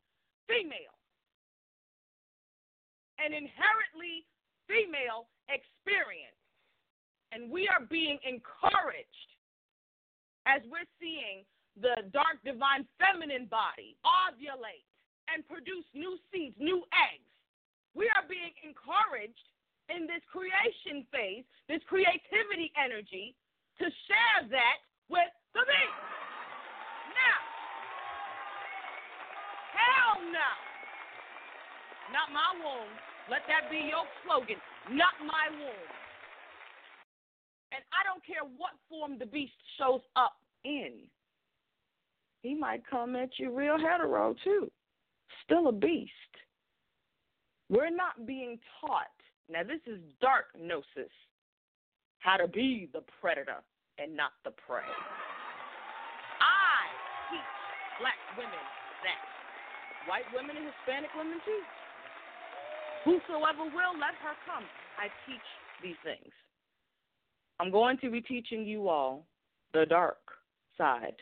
female. 0.50 0.98
An 3.22 3.32
inherently 3.32 4.26
female 4.66 5.30
experience. 5.48 6.36
And 7.32 7.50
we 7.50 7.70
are 7.70 7.86
being 7.86 8.18
encouraged 8.26 9.30
as 10.46 10.62
we're 10.70 10.86
seeing 10.98 11.46
the 11.80 12.06
dark 12.12 12.40
divine 12.44 12.86
feminine 12.98 13.46
body 13.46 13.96
ovulate 14.06 14.86
and 15.30 15.46
produce 15.46 15.84
new 15.92 16.18
seeds, 16.30 16.54
new 16.58 16.82
eggs. 16.94 17.32
We 17.94 18.06
are 18.14 18.24
being 18.28 18.54
encouraged 18.62 19.46
in 19.90 20.06
this 20.06 20.22
creation 20.30 21.06
phase, 21.10 21.44
this 21.68 21.82
creativity 21.86 22.70
energy, 22.78 23.34
to 23.78 23.84
share 23.84 24.48
that 24.50 24.78
with 25.08 25.30
the 25.54 25.62
beast. 25.64 26.00
Now, 27.12 27.38
hell 29.76 30.16
no. 30.32 30.50
Not 32.12 32.32
my 32.32 32.50
womb. 32.62 32.92
Let 33.30 33.42
that 33.48 33.70
be 33.70 33.90
your 33.90 34.06
slogan. 34.24 34.56
Not 34.90 35.18
my 35.20 35.50
womb. 35.50 35.90
And 37.72 37.82
I 37.92 38.06
don't 38.06 38.24
care 38.24 38.46
what 38.56 38.78
form 38.88 39.18
the 39.18 39.26
beast 39.26 39.58
shows 39.78 40.00
up 40.14 40.36
in. 40.64 41.10
He 42.42 42.54
might 42.54 42.86
come 42.88 43.16
at 43.16 43.30
you 43.38 43.50
real 43.50 43.76
hetero, 43.78 44.34
too. 44.44 44.70
Still 45.44 45.68
a 45.68 45.72
beast. 45.72 46.12
We're 47.68 47.90
not 47.90 48.26
being 48.26 48.58
taught. 48.80 49.10
Now, 49.50 49.62
this 49.64 49.80
is 49.86 50.00
dark 50.20 50.46
gnosis 50.56 51.10
how 52.20 52.36
to 52.36 52.48
be 52.48 52.88
the 52.92 53.02
predator 53.20 53.62
and 53.98 54.16
not 54.16 54.32
the 54.44 54.50
prey. 54.50 54.86
I 56.40 56.82
teach 57.30 57.52
black 58.00 58.20
women 58.36 58.64
that. 59.04 59.22
White 60.08 60.28
women 60.34 60.56
and 60.56 60.66
Hispanic 60.66 61.10
women 61.16 61.38
too. 61.44 61.62
Whosoever 63.04 63.64
will, 63.64 63.94
let 63.98 64.14
her 64.22 64.34
come. 64.46 64.64
I 64.98 65.08
teach 65.26 65.46
these 65.82 65.96
things. 66.04 66.32
I'm 67.58 67.70
going 67.70 67.98
to 67.98 68.10
be 68.10 68.20
teaching 68.20 68.64
you 68.64 68.88
all 68.88 69.26
the 69.72 69.86
dark 69.86 70.18
side 70.76 71.16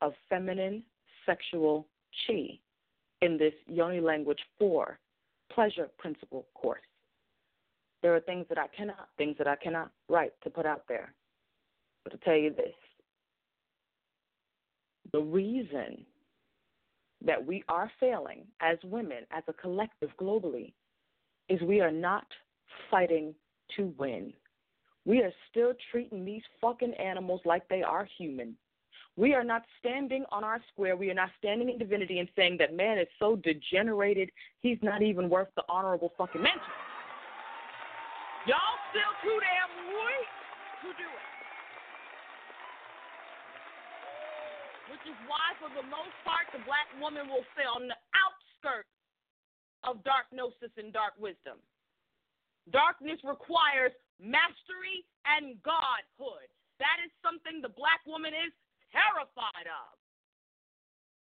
of 0.00 0.12
feminine 0.28 0.82
sexual 1.24 1.86
chi 2.26 2.58
in 3.22 3.38
this 3.38 3.54
Yoni 3.66 4.00
Language 4.00 4.40
4 4.58 4.98
pleasure 5.52 5.88
principle 5.98 6.46
course. 6.54 6.80
There 8.02 8.14
are 8.14 8.20
things 8.20 8.46
that 8.48 8.58
I 8.58 8.66
cannot, 8.68 9.08
things 9.18 9.36
that 9.38 9.48
I 9.48 9.56
cannot 9.56 9.90
write 10.08 10.32
to 10.44 10.50
put 10.50 10.66
out 10.66 10.84
there. 10.88 11.12
But 12.04 12.12
to 12.12 12.18
tell 12.18 12.36
you 12.36 12.50
this 12.50 12.74
the 15.12 15.20
reason 15.20 16.04
that 17.24 17.44
we 17.44 17.64
are 17.68 17.90
failing 17.98 18.44
as 18.60 18.78
women, 18.84 19.24
as 19.30 19.42
a 19.48 19.52
collective 19.52 20.10
globally, 20.20 20.72
is 21.48 21.60
we 21.62 21.80
are 21.80 21.90
not 21.90 22.26
fighting 22.90 23.34
to 23.76 23.94
win. 23.98 24.32
We 25.04 25.22
are 25.22 25.32
still 25.50 25.72
treating 25.90 26.24
these 26.24 26.42
fucking 26.60 26.94
animals 26.94 27.40
like 27.44 27.68
they 27.68 27.82
are 27.82 28.08
human. 28.18 28.56
We 29.16 29.32
are 29.32 29.44
not 29.44 29.62
standing 29.78 30.24
on 30.30 30.44
our 30.44 30.60
square. 30.72 30.96
We 30.96 31.10
are 31.10 31.14
not 31.14 31.30
standing 31.38 31.70
in 31.70 31.78
divinity 31.78 32.18
and 32.18 32.28
saying 32.36 32.58
that 32.58 32.74
man 32.74 32.98
is 32.98 33.06
so 33.18 33.36
degenerated, 33.36 34.30
he's 34.60 34.78
not 34.82 35.02
even 35.02 35.30
worth 35.30 35.48
the 35.56 35.62
honorable 35.68 36.12
fucking 36.18 36.42
mention. 36.42 36.60
Y'all 38.46 38.78
still 38.94 39.14
too 39.26 39.38
damn 39.42 39.74
weak 39.90 40.30
to 40.86 40.90
do 40.94 41.08
it. 41.10 41.30
Which 44.86 45.02
is 45.02 45.18
why, 45.26 45.50
for 45.58 45.66
the 45.74 45.82
most 45.90 46.14
part, 46.22 46.46
the 46.54 46.62
black 46.62 46.86
woman 47.02 47.26
will 47.26 47.42
stay 47.58 47.66
on 47.66 47.90
the 47.90 47.98
outskirts 48.14 48.94
of 49.82 49.98
dark 50.06 50.30
gnosis 50.30 50.70
and 50.78 50.94
dark 50.94 51.18
wisdom. 51.18 51.58
Darkness 52.70 53.18
requires 53.26 53.90
mastery 54.22 55.02
and 55.26 55.58
godhood. 55.66 56.46
That 56.78 57.02
is 57.02 57.10
something 57.26 57.58
the 57.58 57.74
black 57.74 58.06
woman 58.06 58.30
is 58.30 58.54
terrified 58.94 59.66
of. 59.66 59.90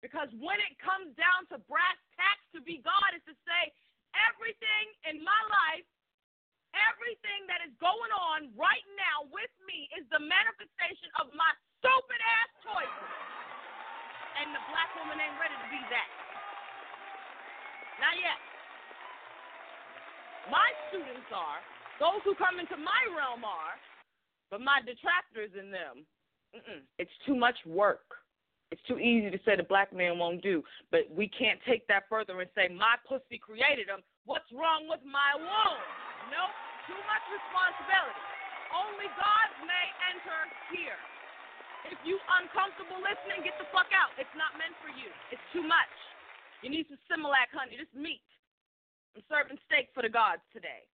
Because 0.03 0.27
when 0.43 0.59
it 0.59 0.75
comes 0.83 1.15
down 1.15 1.47
to 1.55 1.63
brass 1.71 1.99
tacks, 2.19 2.43
to 2.51 2.59
be 2.59 2.83
God 2.83 3.15
is 3.15 3.23
to 3.31 3.35
say, 3.47 3.71
everything 4.11 4.85
in 5.07 5.23
my 5.23 5.41
life 5.47 5.87
everything 6.73 7.45
that 7.49 7.61
is 7.65 7.73
going 7.77 8.11
on 8.13 8.49
right 8.57 8.85
now 8.97 9.29
with 9.29 9.51
me 9.65 9.89
is 9.93 10.05
the 10.09 10.21
manifestation 10.21 11.09
of 11.21 11.29
my 11.37 11.49
stupid 11.79 12.21
ass 12.21 12.51
choices. 12.65 13.13
And 14.41 14.49
the 14.49 14.63
black 14.73 14.89
woman 14.97 15.21
ain't 15.21 15.37
ready 15.37 15.53
to 15.53 15.67
be 15.69 15.81
that. 15.93 16.09
Not 18.01 18.17
yet. 18.17 18.39
My 20.49 20.69
students 20.89 21.29
are, 21.31 21.61
those 22.01 22.19
who 22.25 22.35
come 22.35 22.59
into 22.59 22.75
my 22.75 23.03
realm 23.13 23.45
are, 23.45 23.77
but 24.49 24.59
my 24.59 24.81
detractors 24.83 25.53
in 25.55 25.71
them, 25.71 26.03
it's 26.99 27.13
too 27.25 27.37
much 27.37 27.55
work. 27.65 28.05
It's 28.73 28.81
too 28.89 28.97
easy 28.97 29.29
to 29.29 29.39
say 29.45 29.55
the 29.55 29.63
black 29.63 29.93
man 29.93 30.17
won't 30.17 30.41
do, 30.41 30.63
but 30.89 31.05
we 31.13 31.29
can't 31.29 31.61
take 31.61 31.85
that 31.87 32.09
further 32.09 32.41
and 32.41 32.49
say 32.57 32.73
my 32.73 32.97
pussy 33.07 33.37
created 33.37 33.87
him. 33.87 34.01
What's 34.25 34.49
wrong 34.51 34.89
with 34.89 35.01
my 35.05 35.37
womb? 35.37 35.81
Nope, 36.31 36.55
too 36.87 37.01
much 37.09 37.23
responsibility. 37.27 38.23
Only 38.71 39.07
God 39.17 39.49
may 39.67 39.87
enter 40.13 40.39
here. 40.71 40.99
If 41.87 41.99
you 42.07 42.15
uncomfortable 42.39 43.03
listening, 43.03 43.43
get 43.43 43.59
the 43.59 43.67
fuck 43.75 43.91
out. 43.91 44.15
It's 44.15 44.31
not 44.39 44.55
meant 44.55 44.73
for 44.79 44.89
you. 44.93 45.11
It's 45.35 45.43
too 45.51 45.63
much. 45.63 45.93
You 46.63 46.71
need 46.71 46.87
some 46.87 46.99
Similac, 47.11 47.51
honey. 47.51 47.75
This 47.75 47.91
meat. 47.91 48.23
I'm 49.13 49.21
serving 49.27 49.59
steak 49.67 49.91
for 49.93 50.01
the 50.01 50.09
gods 50.09 50.41
today. 50.55 50.87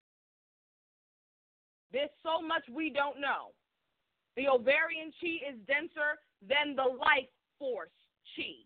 There's 1.93 2.13
so 2.21 2.41
much 2.41 2.65
we 2.69 2.89
don't 2.89 3.21
know. 3.21 3.53
The 4.35 4.49
ovarian 4.49 5.13
chi 5.21 5.41
is 5.45 5.57
denser 5.65 6.17
than 6.41 6.75
the 6.75 6.85
life 6.85 7.29
force 7.57 7.93
chi, 8.35 8.65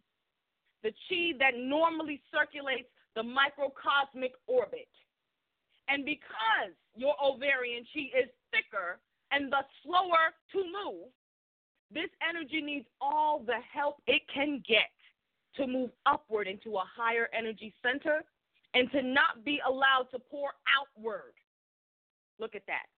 the 0.83 0.91
chi 1.07 1.37
that 1.39 1.57
normally 1.57 2.21
circulates 2.31 2.89
the 3.15 3.23
microcosmic 3.23 4.33
orbit. 4.47 4.89
And 5.87 6.05
because 6.05 6.73
your 6.95 7.15
ovarian 7.23 7.85
chi 7.93 8.07
is 8.17 8.29
thicker 8.51 8.99
and 9.31 9.51
thus 9.51 9.65
slower 9.83 10.33
to 10.53 10.57
move, 10.57 11.09
this 11.91 12.09
energy 12.27 12.61
needs 12.61 12.87
all 13.01 13.39
the 13.45 13.59
help 13.73 14.01
it 14.07 14.21
can 14.33 14.63
get 14.67 14.89
to 15.55 15.67
move 15.67 15.91
upward 16.05 16.47
into 16.47 16.77
a 16.77 16.83
higher 16.83 17.29
energy 17.37 17.73
center 17.83 18.23
and 18.73 18.89
to 18.91 19.01
not 19.01 19.45
be 19.45 19.59
allowed 19.67 20.07
to 20.11 20.17
pour 20.17 20.49
outward. 20.65 21.33
Look 22.39 22.55
at 22.55 22.65
that. 22.65 22.89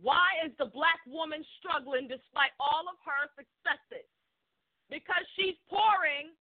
Why 0.00 0.46
is 0.46 0.52
the 0.58 0.66
black 0.66 1.02
woman 1.06 1.44
struggling 1.58 2.06
despite 2.06 2.54
all 2.60 2.86
of 2.86 2.96
her 3.04 3.26
successes? 3.34 4.06
because 4.90 5.22
she's 5.38 5.56
pouring 5.70 6.34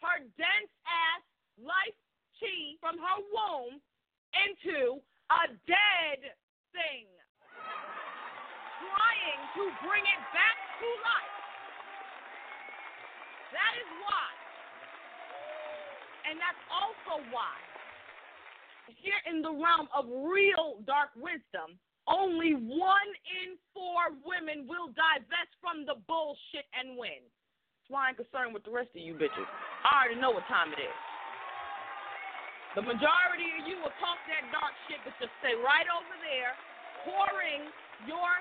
her 0.00 0.24
dense 0.40 0.72
ass 0.88 1.22
life 1.60 1.96
chi 2.40 2.80
from 2.80 2.96
her 2.96 3.18
womb 3.30 3.78
into 4.46 4.98
a 5.30 5.48
dead 5.64 6.20
thing, 6.74 7.06
trying 8.82 9.42
to 9.56 9.62
bring 9.86 10.04
it 10.04 10.22
back 10.34 10.56
to 10.82 10.88
life. 11.06 11.34
That 13.54 13.72
is 13.78 13.90
why. 14.02 14.28
And 16.26 16.40
that's 16.40 16.62
also 16.72 17.22
why, 17.30 17.54
here 18.88 19.20
in 19.28 19.44
the 19.44 19.52
realm 19.52 19.86
of 19.94 20.08
real 20.08 20.82
dark 20.88 21.14
wisdom, 21.14 21.78
only 22.08 22.52
one 22.56 23.10
in 23.44 23.56
four 23.72 24.12
women 24.24 24.68
will 24.68 24.92
divest 24.92 25.52
from 25.60 25.86
the 25.88 25.96
bullshit 26.04 26.68
and 26.76 26.98
win. 26.98 27.22
That's 27.22 27.88
why 27.88 28.08
I 28.08 28.08
ain't 28.12 28.20
concerned 28.20 28.52
with 28.52 28.64
the 28.64 28.72
rest 28.72 28.92
of 28.96 29.00
you 29.00 29.14
bitches. 29.14 29.48
I 29.84 30.04
already 30.04 30.20
know 30.20 30.32
what 30.32 30.44
time 30.48 30.72
it 30.72 30.80
is. 30.80 30.96
The 32.74 32.82
majority 32.82 33.54
of 33.54 33.70
you 33.70 33.78
will 33.78 33.94
talk 34.02 34.18
that 34.26 34.50
dark 34.50 34.74
shit, 34.90 34.98
but 35.06 35.14
just 35.22 35.30
stay 35.38 35.54
right 35.54 35.86
over 35.86 36.14
there, 36.26 36.58
pouring 37.06 37.70
your 38.10 38.34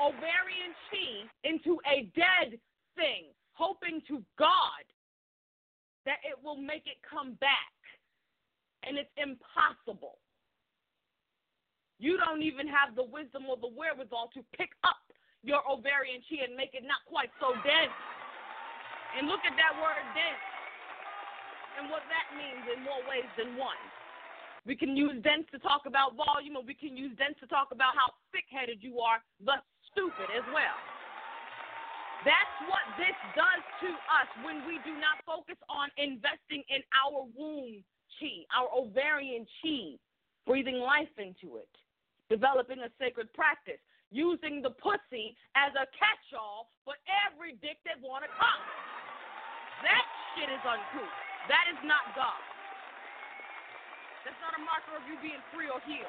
ovarian 0.00 0.72
chi 0.88 1.28
into 1.44 1.76
a 1.84 2.08
dead 2.16 2.56
thing, 2.96 3.28
hoping 3.52 4.00
to 4.08 4.24
God 4.40 4.88
that 6.08 6.24
it 6.24 6.40
will 6.40 6.56
make 6.56 6.88
it 6.88 6.96
come 7.04 7.36
back. 7.44 7.76
And 8.88 8.96
it's 8.96 9.12
impossible. 9.20 10.16
You 12.00 12.16
don't 12.16 12.42
even 12.42 12.66
have 12.66 12.96
the 12.96 13.04
wisdom 13.04 13.46
or 13.46 13.60
the 13.60 13.70
wherewithal 13.70 14.32
to 14.34 14.40
pick 14.56 14.72
up 14.82 14.98
your 15.44 15.60
ovarian 15.68 16.24
chi 16.24 16.40
and 16.40 16.56
make 16.56 16.72
it 16.72 16.88
not 16.88 17.04
quite 17.04 17.30
so 17.36 17.52
dead. 17.62 17.92
And 19.20 19.28
look 19.28 19.44
at 19.44 19.54
that 19.60 19.76
word 19.76 20.02
dense 20.16 20.40
and 21.80 21.88
what 21.88 22.04
that 22.12 22.26
means 22.36 22.62
in 22.68 22.84
more 22.84 23.00
ways 23.08 23.28
than 23.36 23.56
one. 23.56 23.78
We 24.62 24.78
can 24.78 24.94
use 24.94 25.18
dense 25.26 25.50
to 25.50 25.58
talk 25.58 25.90
about 25.90 26.14
volume, 26.14 26.54
or 26.54 26.62
we 26.62 26.74
can 26.74 26.94
use 26.94 27.10
dense 27.18 27.34
to 27.42 27.48
talk 27.50 27.74
about 27.74 27.98
how 27.98 28.14
thick 28.30 28.46
headed 28.46 28.78
you 28.78 29.02
are, 29.02 29.18
thus 29.42 29.58
stupid 29.90 30.30
as 30.30 30.46
well. 30.54 30.78
That's 32.22 32.56
what 32.70 32.86
this 32.94 33.18
does 33.34 33.62
to 33.82 33.90
us 33.90 34.30
when 34.46 34.62
we 34.62 34.78
do 34.86 34.94
not 34.94 35.18
focus 35.26 35.58
on 35.66 35.90
investing 35.98 36.62
in 36.70 36.86
our 36.94 37.26
womb 37.34 37.82
chi, 38.22 38.46
our 38.54 38.70
ovarian 38.70 39.42
chi, 39.58 39.98
breathing 40.46 40.78
life 40.78 41.10
into 41.18 41.58
it, 41.58 41.72
developing 42.30 42.78
a 42.86 42.90
sacred 43.02 43.26
practice, 43.34 43.82
using 44.14 44.62
the 44.62 44.70
pussy 44.78 45.34
as 45.58 45.74
a 45.74 45.90
catch 45.98 46.26
all 46.38 46.70
for 46.86 46.94
every 47.26 47.58
dick 47.58 47.82
that 47.82 47.98
want 47.98 48.22
to 48.22 48.30
come. 48.38 48.62
That 49.82 50.06
shit 50.38 50.46
is 50.46 50.62
uncouth. 50.62 51.31
That 51.50 51.66
is 51.70 51.80
not 51.82 52.14
God. 52.14 52.42
That's 54.22 54.38
not 54.38 54.54
a 54.54 54.62
marker 54.62 54.94
of 54.94 55.04
you 55.10 55.18
being 55.18 55.42
free 55.50 55.66
or 55.66 55.82
healed. 55.82 56.06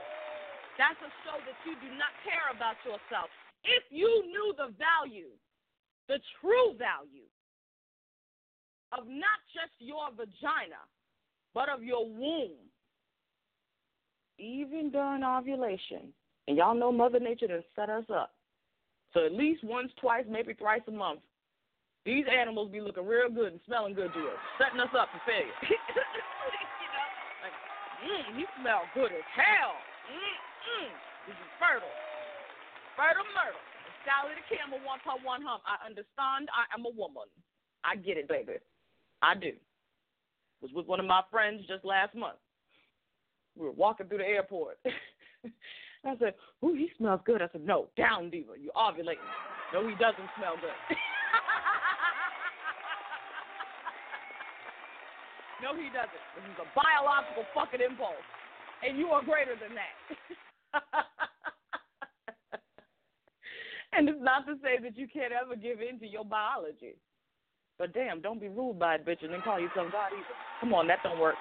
That's 0.78 0.98
a 1.02 1.10
show 1.26 1.38
that 1.42 1.58
you 1.66 1.74
do 1.82 1.90
not 1.98 2.14
care 2.22 2.50
about 2.54 2.78
yourself. 2.86 3.30
If 3.66 3.84
you 3.90 4.10
knew 4.30 4.54
the 4.58 4.74
value, 4.78 5.34
the 6.08 6.20
true 6.42 6.78
value 6.78 7.30
of 8.92 9.08
not 9.08 9.42
just 9.54 9.74
your 9.80 10.10
vagina, 10.14 10.82
but 11.54 11.70
of 11.70 11.82
your 11.82 12.06
womb, 12.06 12.58
even 14.38 14.92
during 14.92 15.24
ovulation, 15.24 16.14
and 16.48 16.58
y'all 16.58 16.76
know 16.76 16.92
Mother 16.92 17.20
Nature 17.20 17.48
to 17.48 17.64
set 17.76 17.90
us 17.90 18.06
up. 18.14 18.34
So 19.14 19.26
at 19.26 19.34
least 19.34 19.64
once, 19.64 19.92
twice, 20.00 20.26
maybe 20.30 20.54
thrice 20.54 20.82
a 20.88 20.92
month, 20.92 21.22
these 22.06 22.28
animals 22.28 22.72
be 22.72 22.82
looking 22.84 23.08
real 23.08 23.32
good 23.32 23.56
and 23.56 23.62
smelling 23.66 23.96
good 23.96 24.12
to 24.12 24.22
us, 24.28 24.42
setting 24.60 24.80
us 24.80 24.92
up 24.92 25.08
for 25.12 25.22
failure. 25.24 25.56
you 25.72 26.90
know, 26.92 27.08
like, 27.40 27.56
mmm, 28.04 28.24
he 28.36 28.44
smell 28.60 28.84
good 28.92 29.12
as 29.16 29.28
hell. 29.32 29.80
Mmm, 30.12 30.92
This 31.28 31.38
is 31.40 31.52
fertile. 31.60 31.88
Fertile 33.00 33.28
myrtle. 33.32 33.64
Sally 34.04 34.36
the 34.36 34.44
camel 34.52 34.84
wants 34.84 35.08
her 35.08 35.16
one 35.24 35.40
hump. 35.42 35.64
I 35.64 35.80
understand. 35.88 36.52
I 36.52 36.68
am 36.76 36.84
a 36.84 36.92
woman. 36.92 37.32
I 37.88 37.96
get 37.96 38.20
it, 38.20 38.28
baby. 38.28 38.60
I 39.24 39.36
do. 39.36 39.56
Was 40.62 40.72
with 40.76 40.88
one 40.88 41.00
of 41.00 41.06
my 41.08 41.24
friends 41.32 41.64
just 41.68 41.84
last 41.88 42.16
month. 42.16 42.40
We 43.56 43.66
were 43.66 43.72
walking 43.72 44.08
through 44.08 44.20
the 44.20 44.28
airport. 44.28 44.78
I 46.06 46.16
said, 46.20 46.36
"Ooh, 46.64 46.76
he 46.76 46.92
smells 46.98 47.22
good." 47.26 47.42
I 47.42 47.48
said, 47.52 47.66
"No, 47.66 47.88
down, 47.96 48.30
diva. 48.30 48.54
You 48.60 48.72
ovulating." 48.76 49.24
No, 49.72 49.88
he 49.88 49.96
doesn't 49.96 50.30
smell 50.36 50.56
good. 50.60 50.98
No, 55.64 55.72
he 55.80 55.88
doesn't. 55.96 56.24
This 56.36 56.44
is 56.44 56.60
a 56.60 56.68
biological 56.76 57.48
fucking 57.56 57.80
impulse. 57.80 58.20
And 58.84 59.00
you 59.00 59.16
are 59.16 59.24
greater 59.24 59.56
than 59.56 59.72
that. 59.80 59.96
and 63.96 64.12
it's 64.12 64.20
not 64.20 64.44
to 64.52 64.60
say 64.60 64.84
that 64.84 65.00
you 65.00 65.08
can't 65.08 65.32
ever 65.32 65.56
give 65.56 65.80
in 65.80 66.04
to 66.04 66.08
your 66.08 66.28
biology. 66.28 67.00
But 67.80 67.96
damn, 67.96 68.20
don't 68.20 68.44
be 68.44 68.52
ruled 68.52 68.76
by 68.76 69.00
it, 69.00 69.08
bitch, 69.08 69.24
and 69.24 69.32
then 69.32 69.40
call 69.40 69.56
yourself 69.56 69.88
God 69.96 70.12
either. 70.12 70.36
Come 70.60 70.76
on, 70.76 70.86
that 70.92 71.00
don't 71.00 71.16
work. 71.16 71.40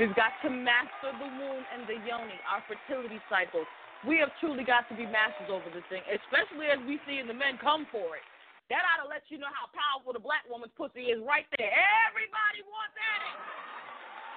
We've 0.00 0.16
got 0.16 0.32
to 0.40 0.48
master 0.48 1.12
the 1.20 1.28
womb 1.28 1.64
and 1.76 1.84
the 1.84 2.00
yoni, 2.00 2.40
our 2.48 2.64
fertility 2.64 3.20
cycles. 3.28 3.68
We 4.08 4.16
have 4.24 4.32
truly 4.40 4.64
got 4.64 4.88
to 4.88 4.96
be 4.96 5.04
masters 5.04 5.52
over 5.52 5.68
this 5.68 5.84
thing, 5.92 6.00
especially 6.08 6.72
as 6.72 6.80
we 6.88 6.96
see 7.04 7.20
the 7.20 7.36
men 7.36 7.60
come 7.60 7.84
for 7.92 8.16
it. 8.16 8.24
That 8.70 8.86
ought 8.86 9.02
to 9.02 9.10
let 9.10 9.26
you 9.26 9.36
know 9.42 9.50
how 9.50 9.66
powerful 9.74 10.14
the 10.14 10.22
black 10.22 10.46
woman's 10.46 10.70
pussy 10.78 11.10
is 11.10 11.18
right 11.26 11.42
there. 11.58 11.74
Everybody 12.06 12.62
wants 12.70 12.94
at 12.94 13.20
it. 13.26 13.38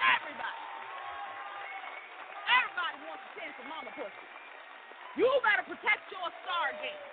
Everybody. 0.01 0.61
Everybody 2.49 2.97
wants 3.05 3.23
a 3.29 3.31
chance 3.37 3.55
of 3.61 3.65
mama 3.69 3.93
pussy. 3.93 4.27
You 5.21 5.29
better 5.45 5.61
protect 5.69 6.09
your 6.09 6.33
stargate. 6.41 7.05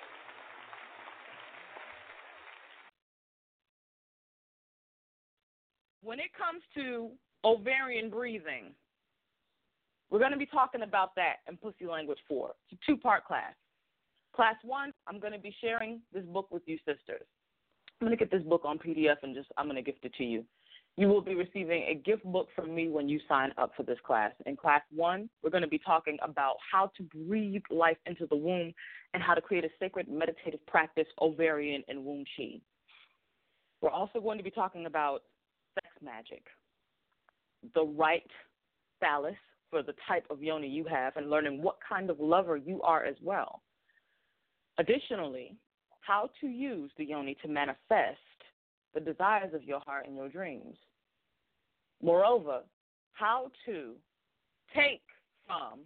When 6.01 6.17
it 6.17 6.33
comes 6.33 6.65
to 6.81 7.13
ovarian 7.45 8.09
breathing, 8.09 8.73
we're 10.09 10.25
going 10.25 10.33
to 10.33 10.41
be 10.41 10.49
talking 10.49 10.81
about 10.81 11.15
that 11.21 11.45
in 11.45 11.61
Pussy 11.61 11.85
Language 11.85 12.19
4. 12.25 12.57
It's 12.73 12.81
a 12.81 12.87
two 12.89 12.97
part 12.97 13.29
class. 13.29 13.53
Class 14.35 14.57
one, 14.63 14.93
I'm 15.07 15.19
going 15.19 15.33
to 15.33 15.39
be 15.39 15.55
sharing 15.61 16.01
this 16.13 16.25
book 16.25 16.49
with 16.51 16.63
you 16.67 16.79
sisters. 16.79 17.27
I'm 18.01 18.07
going 18.07 18.17
to 18.17 18.25
get 18.25 18.31
this 18.31 18.47
book 18.47 18.63
on 18.65 18.79
PDF 18.79 19.17
and 19.23 19.35
just 19.35 19.49
I'm 19.59 19.67
going 19.67 19.77
to 19.77 19.83
gift 19.83 20.05
it 20.05 20.15
to 20.19 20.25
you. 20.25 20.45
You 20.97 21.09
will 21.09 21.21
be 21.21 21.35
receiving 21.35 21.85
a 21.89 21.95
gift 21.95 22.25
book 22.25 22.49
from 22.55 22.75
me 22.75 22.89
when 22.89 23.09
you 23.09 23.21
sign 23.29 23.53
up 23.59 23.73
for 23.77 23.83
this 23.83 23.99
class. 24.07 24.33
In 24.47 24.57
class 24.57 24.83
one, 24.95 25.29
we're 25.43 25.51
going 25.51 25.63
to 25.63 25.69
be 25.69 25.79
talking 25.79 26.19
about 26.23 26.57
how 26.71 26.91
to 26.97 27.03
breathe 27.03 27.63
life 27.71 27.97
into 28.07 28.27
the 28.27 28.37
womb 28.37 28.73
and 29.15 29.23
how 29.23 29.35
to 29.35 29.41
create 29.41 29.65
a 29.65 29.71
sacred 29.79 30.09
meditative 30.09 30.65
practice, 30.67 31.07
ovarian 31.21 31.83
and 31.89 32.05
womb 32.05 32.25
chi. 32.37 32.61
We're 33.81 33.91
also 33.91 34.21
going 34.21 34.39
to 34.39 34.45
be 34.45 34.51
talking 34.51 34.87
about 34.87 35.23
sex 35.75 35.87
magic, 36.03 36.45
the 37.75 37.85
right 37.85 38.27
phallus 39.01 39.37
for 39.71 39.83
the 39.83 39.95
type 40.07 40.27
of 40.31 40.43
yoni 40.43 40.69
you 40.69 40.85
have, 40.85 41.17
and 41.17 41.31
learning 41.31 41.63
what 41.63 41.77
kind 41.87 42.11
of 42.11 42.21
lover 42.21 42.57
you 42.57 42.83
are 42.83 43.05
as 43.05 43.17
well. 43.23 43.63
Additionally, 44.79 45.57
how 46.01 46.31
to 46.41 46.47
use 46.47 46.91
the 46.97 47.05
yoni 47.05 47.37
to 47.43 47.49
manifest 47.49 48.19
the 48.95 49.01
desires 49.01 49.55
of 49.55 49.63
your 49.65 49.81
heart 49.81 50.07
and 50.07 50.17
your 50.17 50.29
dreams. 50.29 50.77
Moreover, 52.03 52.61
how 53.13 53.51
to 53.67 53.95
take 54.75 55.03
from 55.47 55.81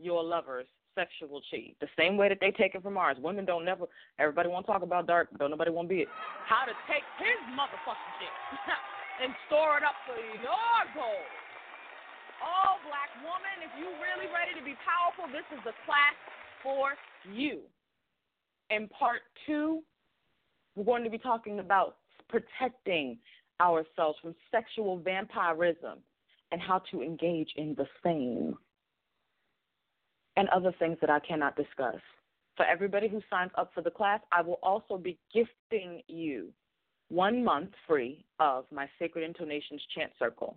your 0.00 0.22
lover's 0.24 0.66
sexual 0.94 1.42
chi 1.50 1.74
the 1.80 1.90
same 1.98 2.16
way 2.16 2.28
that 2.30 2.38
they 2.40 2.50
take 2.50 2.74
it 2.74 2.82
from 2.82 2.96
ours. 2.96 3.16
Women 3.20 3.44
don't 3.44 3.64
never. 3.64 3.86
Everybody 4.18 4.48
want 4.48 4.66
to 4.66 4.72
talk 4.72 4.82
about 4.82 5.06
dark, 5.06 5.28
don't 5.38 5.50
nobody 5.50 5.70
want 5.70 5.88
to 5.88 5.94
be 5.94 6.00
it. 6.02 6.08
How 6.46 6.64
to 6.64 6.72
take 6.86 7.02
his 7.18 7.38
motherfucking 7.52 8.12
shit 8.18 8.34
and 9.22 9.34
store 9.46 9.78
it 9.78 9.84
up 9.84 9.98
for 10.06 10.16
your 10.16 10.82
goal. 10.94 11.22
Oh, 12.42 12.76
black 12.86 13.10
woman, 13.22 13.62
if 13.62 13.72
you 13.78 13.86
really 14.02 14.30
ready 14.32 14.54
to 14.58 14.64
be 14.64 14.74
powerful, 14.82 15.30
this 15.30 15.46
is 15.54 15.60
the 15.64 15.74
class 15.86 16.16
for 16.62 16.94
you. 17.30 17.62
In 18.70 18.88
part 18.88 19.20
two, 19.46 19.82
we're 20.74 20.84
going 20.84 21.04
to 21.04 21.10
be 21.10 21.18
talking 21.18 21.60
about 21.60 21.96
protecting 22.28 23.18
ourselves 23.60 24.18
from 24.20 24.34
sexual 24.50 24.98
vampirism 24.98 25.98
and 26.50 26.60
how 26.60 26.82
to 26.90 27.02
engage 27.02 27.50
in 27.56 27.74
the 27.76 27.86
same 28.02 28.56
and 30.36 30.48
other 30.48 30.72
things 30.78 30.96
that 31.00 31.10
I 31.10 31.20
cannot 31.20 31.56
discuss. 31.56 32.00
For 32.56 32.66
everybody 32.66 33.08
who 33.08 33.20
signs 33.30 33.50
up 33.56 33.70
for 33.74 33.82
the 33.82 33.90
class, 33.90 34.20
I 34.32 34.42
will 34.42 34.58
also 34.62 34.96
be 34.96 35.18
gifting 35.32 36.02
you 36.08 36.52
one 37.08 37.44
month 37.44 37.70
free 37.86 38.24
of 38.40 38.64
my 38.72 38.88
Sacred 38.98 39.24
Intonations 39.24 39.82
Chant 39.94 40.12
Circle. 40.18 40.56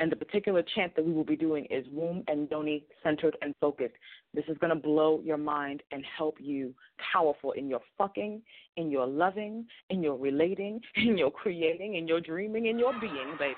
And 0.00 0.10
the 0.10 0.16
particular 0.16 0.62
chant 0.74 0.96
that 0.96 1.04
we 1.04 1.12
will 1.12 1.24
be 1.24 1.36
doing 1.36 1.66
is 1.70 1.86
womb 1.92 2.24
and 2.26 2.48
yoni 2.50 2.84
centered 3.02 3.36
and 3.42 3.54
focused. 3.60 3.94
This 4.34 4.44
is 4.48 4.58
going 4.58 4.74
to 4.74 4.80
blow 4.80 5.20
your 5.24 5.36
mind 5.36 5.82
and 5.92 6.04
help 6.18 6.36
you 6.40 6.74
powerful 7.12 7.52
in 7.52 7.68
your 7.68 7.80
fucking, 7.96 8.42
in 8.76 8.90
your 8.90 9.06
loving, 9.06 9.66
in 9.90 10.02
your 10.02 10.16
relating, 10.16 10.80
in 10.96 11.16
your 11.16 11.30
creating, 11.30 11.94
in 11.94 12.08
your 12.08 12.20
dreaming, 12.20 12.66
in 12.66 12.78
your 12.78 12.92
being, 13.00 13.36
baby. 13.38 13.54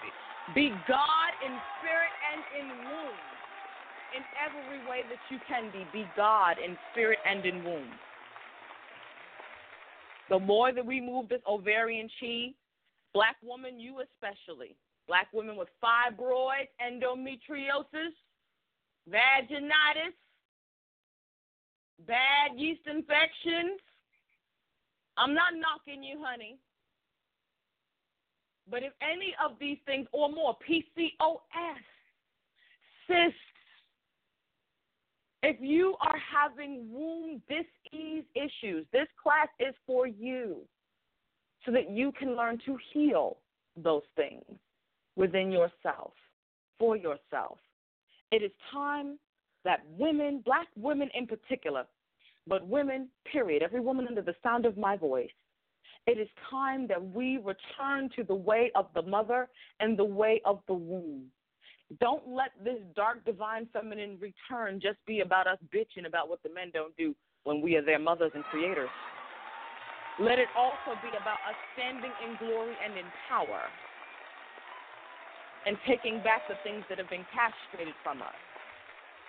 Be 0.54 0.68
God 0.86 1.32
in 1.44 1.52
spirit 1.78 2.14
and 2.32 2.42
in 2.60 2.68
womb. 2.84 3.18
In 4.14 4.22
every 4.44 4.88
way 4.88 5.00
that 5.08 5.18
you 5.30 5.38
can 5.48 5.70
be. 5.72 5.84
Be 5.92 6.06
God 6.16 6.56
in 6.64 6.76
spirit 6.92 7.18
and 7.28 7.44
in 7.44 7.64
womb. 7.64 7.88
The 10.28 10.38
more 10.38 10.72
that 10.72 10.84
we 10.84 11.00
move 11.00 11.28
this 11.28 11.40
ovarian 11.48 12.08
chi, 12.20 12.52
black 13.14 13.36
woman, 13.42 13.80
you 13.80 14.00
especially, 14.00 14.76
Black 15.08 15.28
women 15.32 15.56
with 15.56 15.68
fibroids, 15.82 16.68
endometriosis, 16.82 18.12
vaginitis, 19.08 20.14
bad 22.06 22.52
yeast 22.56 22.80
infections. 22.86 23.80
I'm 25.16 25.32
not 25.32 25.52
knocking 25.54 26.02
you, 26.02 26.18
honey. 26.22 26.58
But 28.68 28.82
if 28.82 28.92
any 29.00 29.34
of 29.44 29.52
these 29.60 29.78
things 29.86 30.08
or 30.12 30.28
more, 30.28 30.56
PCOS, 30.68 31.76
cysts, 33.06 33.38
if 35.42 35.56
you 35.60 35.94
are 36.00 36.18
having 36.18 36.88
womb 36.92 37.40
dis-ease 37.48 38.24
issues, 38.34 38.84
this 38.92 39.06
class 39.22 39.46
is 39.60 39.74
for 39.86 40.08
you 40.08 40.62
so 41.64 41.70
that 41.70 41.90
you 41.90 42.10
can 42.18 42.36
learn 42.36 42.58
to 42.66 42.76
heal 42.92 43.38
those 43.76 44.02
things 44.16 44.42
within 45.16 45.50
yourself, 45.50 46.12
for 46.78 46.96
yourself. 46.96 47.58
It 48.30 48.42
is 48.42 48.50
time 48.72 49.18
that 49.64 49.80
women, 49.98 50.42
black 50.44 50.68
women 50.76 51.10
in 51.14 51.26
particular, 51.26 51.84
but 52.46 52.66
women, 52.66 53.08
period, 53.30 53.62
every 53.62 53.80
woman 53.80 54.06
under 54.08 54.22
the 54.22 54.34
sound 54.42 54.66
of 54.66 54.76
my 54.76 54.96
voice, 54.96 55.30
it 56.06 56.18
is 56.18 56.28
time 56.48 56.86
that 56.86 57.02
we 57.02 57.38
return 57.38 58.08
to 58.14 58.22
the 58.22 58.34
way 58.34 58.70
of 58.76 58.86
the 58.94 59.02
mother 59.02 59.48
and 59.80 59.98
the 59.98 60.04
way 60.04 60.40
of 60.44 60.60
the 60.68 60.74
womb. 60.74 61.24
Don't 62.00 62.28
let 62.28 62.50
this 62.62 62.78
dark 62.94 63.24
divine 63.24 63.66
feminine 63.72 64.18
return 64.20 64.80
just 64.80 64.98
be 65.06 65.20
about 65.20 65.46
us 65.46 65.58
bitching 65.74 66.06
about 66.06 66.28
what 66.28 66.42
the 66.42 66.48
men 66.48 66.70
don't 66.72 66.96
do 66.96 67.14
when 67.44 67.60
we 67.60 67.76
are 67.76 67.82
their 67.82 67.98
mothers 67.98 68.32
and 68.34 68.44
creators. 68.44 68.88
Let 70.18 70.38
it 70.38 70.48
also 70.56 70.98
be 71.02 71.08
about 71.08 71.38
us 71.46 71.58
standing 71.74 72.10
in 72.24 72.36
glory 72.38 72.74
and 72.84 72.96
in 72.96 73.04
power 73.28 73.62
and 75.66 75.76
taking 75.82 76.22
back 76.22 76.46
the 76.46 76.54
things 76.62 76.86
that 76.88 76.96
have 76.96 77.10
been 77.10 77.26
castrated 77.34 77.92
from 78.06 78.22
us, 78.22 78.38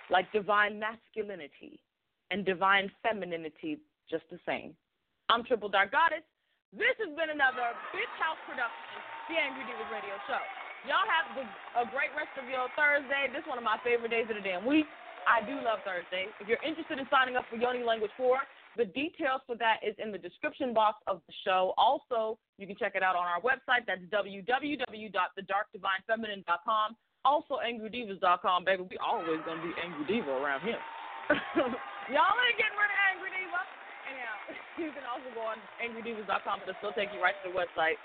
like 0.08 0.30
divine 0.30 0.78
masculinity 0.78 1.82
and 2.30 2.46
divine 2.46 2.88
femininity, 3.02 3.82
just 4.06 4.24
the 4.30 4.38
same. 4.46 4.72
I'm 5.28 5.42
Triple 5.42 5.68
Dark 5.68 5.90
Goddess. 5.92 6.24
This 6.72 6.94
has 7.02 7.10
been 7.18 7.34
another 7.34 7.74
Bitch 7.90 8.14
House 8.22 8.38
production, 8.46 8.96
The 9.28 9.36
Angry 9.36 9.66
Divas 9.66 9.90
Radio 9.90 10.16
Show. 10.30 10.40
Y'all 10.86 11.10
have 11.10 11.26
a 11.82 11.84
great 11.90 12.14
rest 12.14 12.32
of 12.38 12.46
your 12.46 12.70
Thursday. 12.78 13.26
This 13.34 13.42
is 13.42 13.48
one 13.50 13.58
of 13.58 13.66
my 13.66 13.82
favorite 13.82 14.14
days 14.14 14.30
of 14.30 14.38
the 14.38 14.44
damn 14.44 14.62
week. 14.62 14.86
I 15.26 15.42
do 15.42 15.58
love 15.60 15.82
Thursday. 15.82 16.30
If 16.38 16.46
you're 16.46 16.62
interested 16.62 17.02
in 17.02 17.04
signing 17.10 17.34
up 17.34 17.44
for 17.50 17.58
Yoni 17.58 17.82
Language 17.82 18.14
4, 18.16 18.38
the 18.78 18.86
details 18.86 19.42
for 19.44 19.58
that 19.58 19.82
is 19.82 19.98
in 19.98 20.14
the 20.14 20.22
description 20.22 20.72
box 20.72 21.02
of 21.10 21.20
the 21.26 21.34
show. 21.44 21.74
Also, 21.76 22.38
you 22.56 22.66
can 22.66 22.76
check 22.78 22.94
it 22.94 23.02
out 23.02 23.16
on 23.18 23.26
our 23.26 23.42
website. 23.42 23.84
That's 23.90 24.00
www.thedarkdivinefeminine.com. 24.08 26.96
Also, 27.26 27.58
angrydivas.com, 27.58 28.64
baby. 28.64 28.86
We 28.88 28.96
always 29.02 29.40
gonna 29.44 29.60
be 29.60 29.74
angry 29.82 30.06
diva 30.06 30.30
around 30.30 30.62
here. 30.62 30.78
Y'all 32.14 32.38
ain't 32.38 32.56
getting 32.56 32.78
rid 32.78 32.88
of 32.88 32.96
angry 33.10 33.34
diva. 33.34 33.58
Anyhow, 34.06 34.54
you 34.78 34.94
can 34.94 35.02
also 35.10 35.26
go 35.34 35.42
on 35.42 35.58
angrydivas.com. 35.82 36.62
But 36.62 36.70
it'll 36.70 36.78
still 36.78 36.94
take 36.94 37.10
you 37.12 37.18
right 37.20 37.34
to 37.42 37.50
the 37.50 37.58
website. 37.58 37.98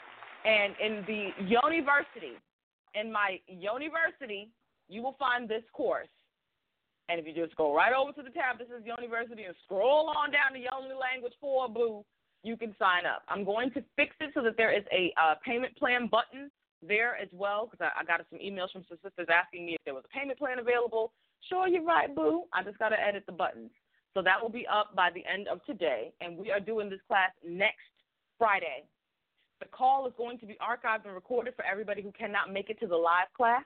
And 0.44 0.76
in 0.82 1.06
the 1.06 1.30
Yoniversity, 1.46 2.42
in 2.98 3.14
my 3.14 3.38
Yoniversity, 3.46 4.50
you 4.90 5.04
will 5.04 5.16
find 5.22 5.48
this 5.48 5.62
course. 5.72 6.10
And 7.10 7.20
if 7.20 7.28
you 7.28 7.34
just 7.34 7.56
go 7.56 7.76
right 7.76 7.94
over 7.94 8.12
to 8.14 8.24
the 8.24 8.30
tab 8.30 8.60
that 8.60 8.68
says 8.70 8.84
Yoniversity 8.84 9.46
and 9.46 9.56
scroll 9.66 10.14
on 10.16 10.32
down 10.32 10.54
to 10.54 10.60
Yoni 10.60 10.96
Language 10.96 11.34
4 11.42 11.70
Boo, 11.70 12.06
you 12.44 12.56
can 12.58 12.76
sign 12.80 13.06
up. 13.06 13.24
I'm 13.28 13.44
going 13.44 13.72
to 13.72 13.84
fix 13.96 14.16
it 14.20 14.32
so 14.34 14.42
that 14.44 14.58
there 14.58 14.72
is 14.72 14.84
a 14.92 15.14
uh, 15.20 15.36
payment 15.46 15.76
plan 15.78 16.08
button 16.08 16.52
there 16.82 17.16
as 17.16 17.30
well 17.32 17.68
because 17.70 17.88
I, 17.96 18.02
I, 18.02 18.04
got 18.04 18.26
some 18.30 18.40
emails 18.40 18.72
from 18.72 18.84
some 18.90 18.98
sisters 19.04 19.28
asking 19.32 19.66
me 19.66 19.76
if 19.76 19.82
there 19.86 19.94
was 19.94 20.04
a 20.04 20.18
payment 20.18 20.38
plan 20.38 20.60
available. 20.60 21.14
Sure, 21.50 21.68
you're 21.68 21.84
right, 21.84 22.14
Boo. 22.14 22.44
I 22.54 22.64
just 22.64 22.78
got 22.80 22.90
to 22.90 23.00
edit 23.00 23.24
the 23.26 23.32
buttons. 23.32 23.72
So 24.14 24.22
that 24.22 24.42
will 24.42 24.50
be 24.50 24.68
up 24.68 24.96
by 24.96 25.10
the 25.14 25.24
end 25.26 25.48
of 25.48 25.64
today. 25.66 26.14
And 26.22 26.38
we 26.38 26.52
are 26.52 26.60
doing 26.60 26.90
this 26.90 27.00
class 27.08 27.32
next 27.46 27.88
Friday. 28.38 28.84
The 29.60 29.66
call 29.68 30.08
is 30.08 30.14
going 30.18 30.38
to 30.40 30.46
be 30.46 30.58
archived 30.62 31.06
and 31.06 31.16
recorded 31.16 31.56
for 31.56 31.66
everybody 31.66 32.02
who 32.02 32.12
cannot 32.12 32.52
make 32.52 32.70
it 32.70 32.80
to 32.82 32.88
the 32.88 32.96
live 32.96 33.28
class. 33.36 33.64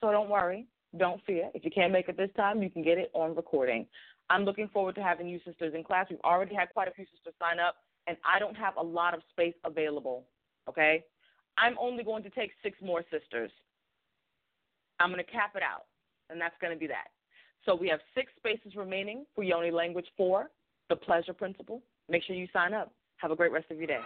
So 0.00 0.10
don't 0.12 0.30
worry. 0.30 0.66
Don't 0.98 1.24
fear. 1.24 1.50
If 1.54 1.64
you 1.64 1.70
can't 1.70 1.92
make 1.92 2.08
it 2.08 2.16
this 2.16 2.30
time, 2.36 2.62
you 2.62 2.70
can 2.70 2.82
get 2.82 2.98
it 2.98 3.10
on 3.14 3.34
recording. 3.36 3.86
I'm 4.28 4.44
looking 4.44 4.68
forward 4.68 4.94
to 4.96 5.02
having 5.02 5.28
you 5.28 5.40
sisters 5.44 5.74
in 5.74 5.84
class. 5.84 6.06
We've 6.10 6.20
already 6.24 6.54
had 6.54 6.72
quite 6.72 6.88
a 6.88 6.92
few 6.92 7.04
sisters 7.14 7.34
sign 7.38 7.58
up, 7.58 7.76
and 8.06 8.16
I 8.24 8.38
don't 8.38 8.56
have 8.56 8.76
a 8.76 8.82
lot 8.82 9.14
of 9.14 9.20
space 9.30 9.54
available. 9.64 10.24
Okay? 10.68 11.04
I'm 11.58 11.76
only 11.78 12.04
going 12.04 12.22
to 12.22 12.30
take 12.30 12.50
six 12.62 12.78
more 12.82 13.02
sisters. 13.10 13.50
I'm 14.98 15.10
going 15.10 15.24
to 15.24 15.30
cap 15.30 15.52
it 15.56 15.62
out, 15.62 15.86
and 16.28 16.40
that's 16.40 16.54
going 16.60 16.72
to 16.72 16.78
be 16.78 16.86
that. 16.88 17.08
So 17.66 17.74
we 17.74 17.88
have 17.88 18.00
six 18.14 18.32
spaces 18.36 18.74
remaining 18.76 19.26
for 19.34 19.44
Yoni 19.44 19.70
Language 19.70 20.06
4, 20.16 20.48
the 20.88 20.96
pleasure 20.96 21.34
principle. 21.34 21.82
Make 22.08 22.22
sure 22.24 22.34
you 22.34 22.48
sign 22.52 22.74
up. 22.74 22.92
Have 23.16 23.30
a 23.30 23.36
great 23.36 23.52
rest 23.52 23.70
of 23.70 23.78
your 23.78 23.86
day. 23.86 24.00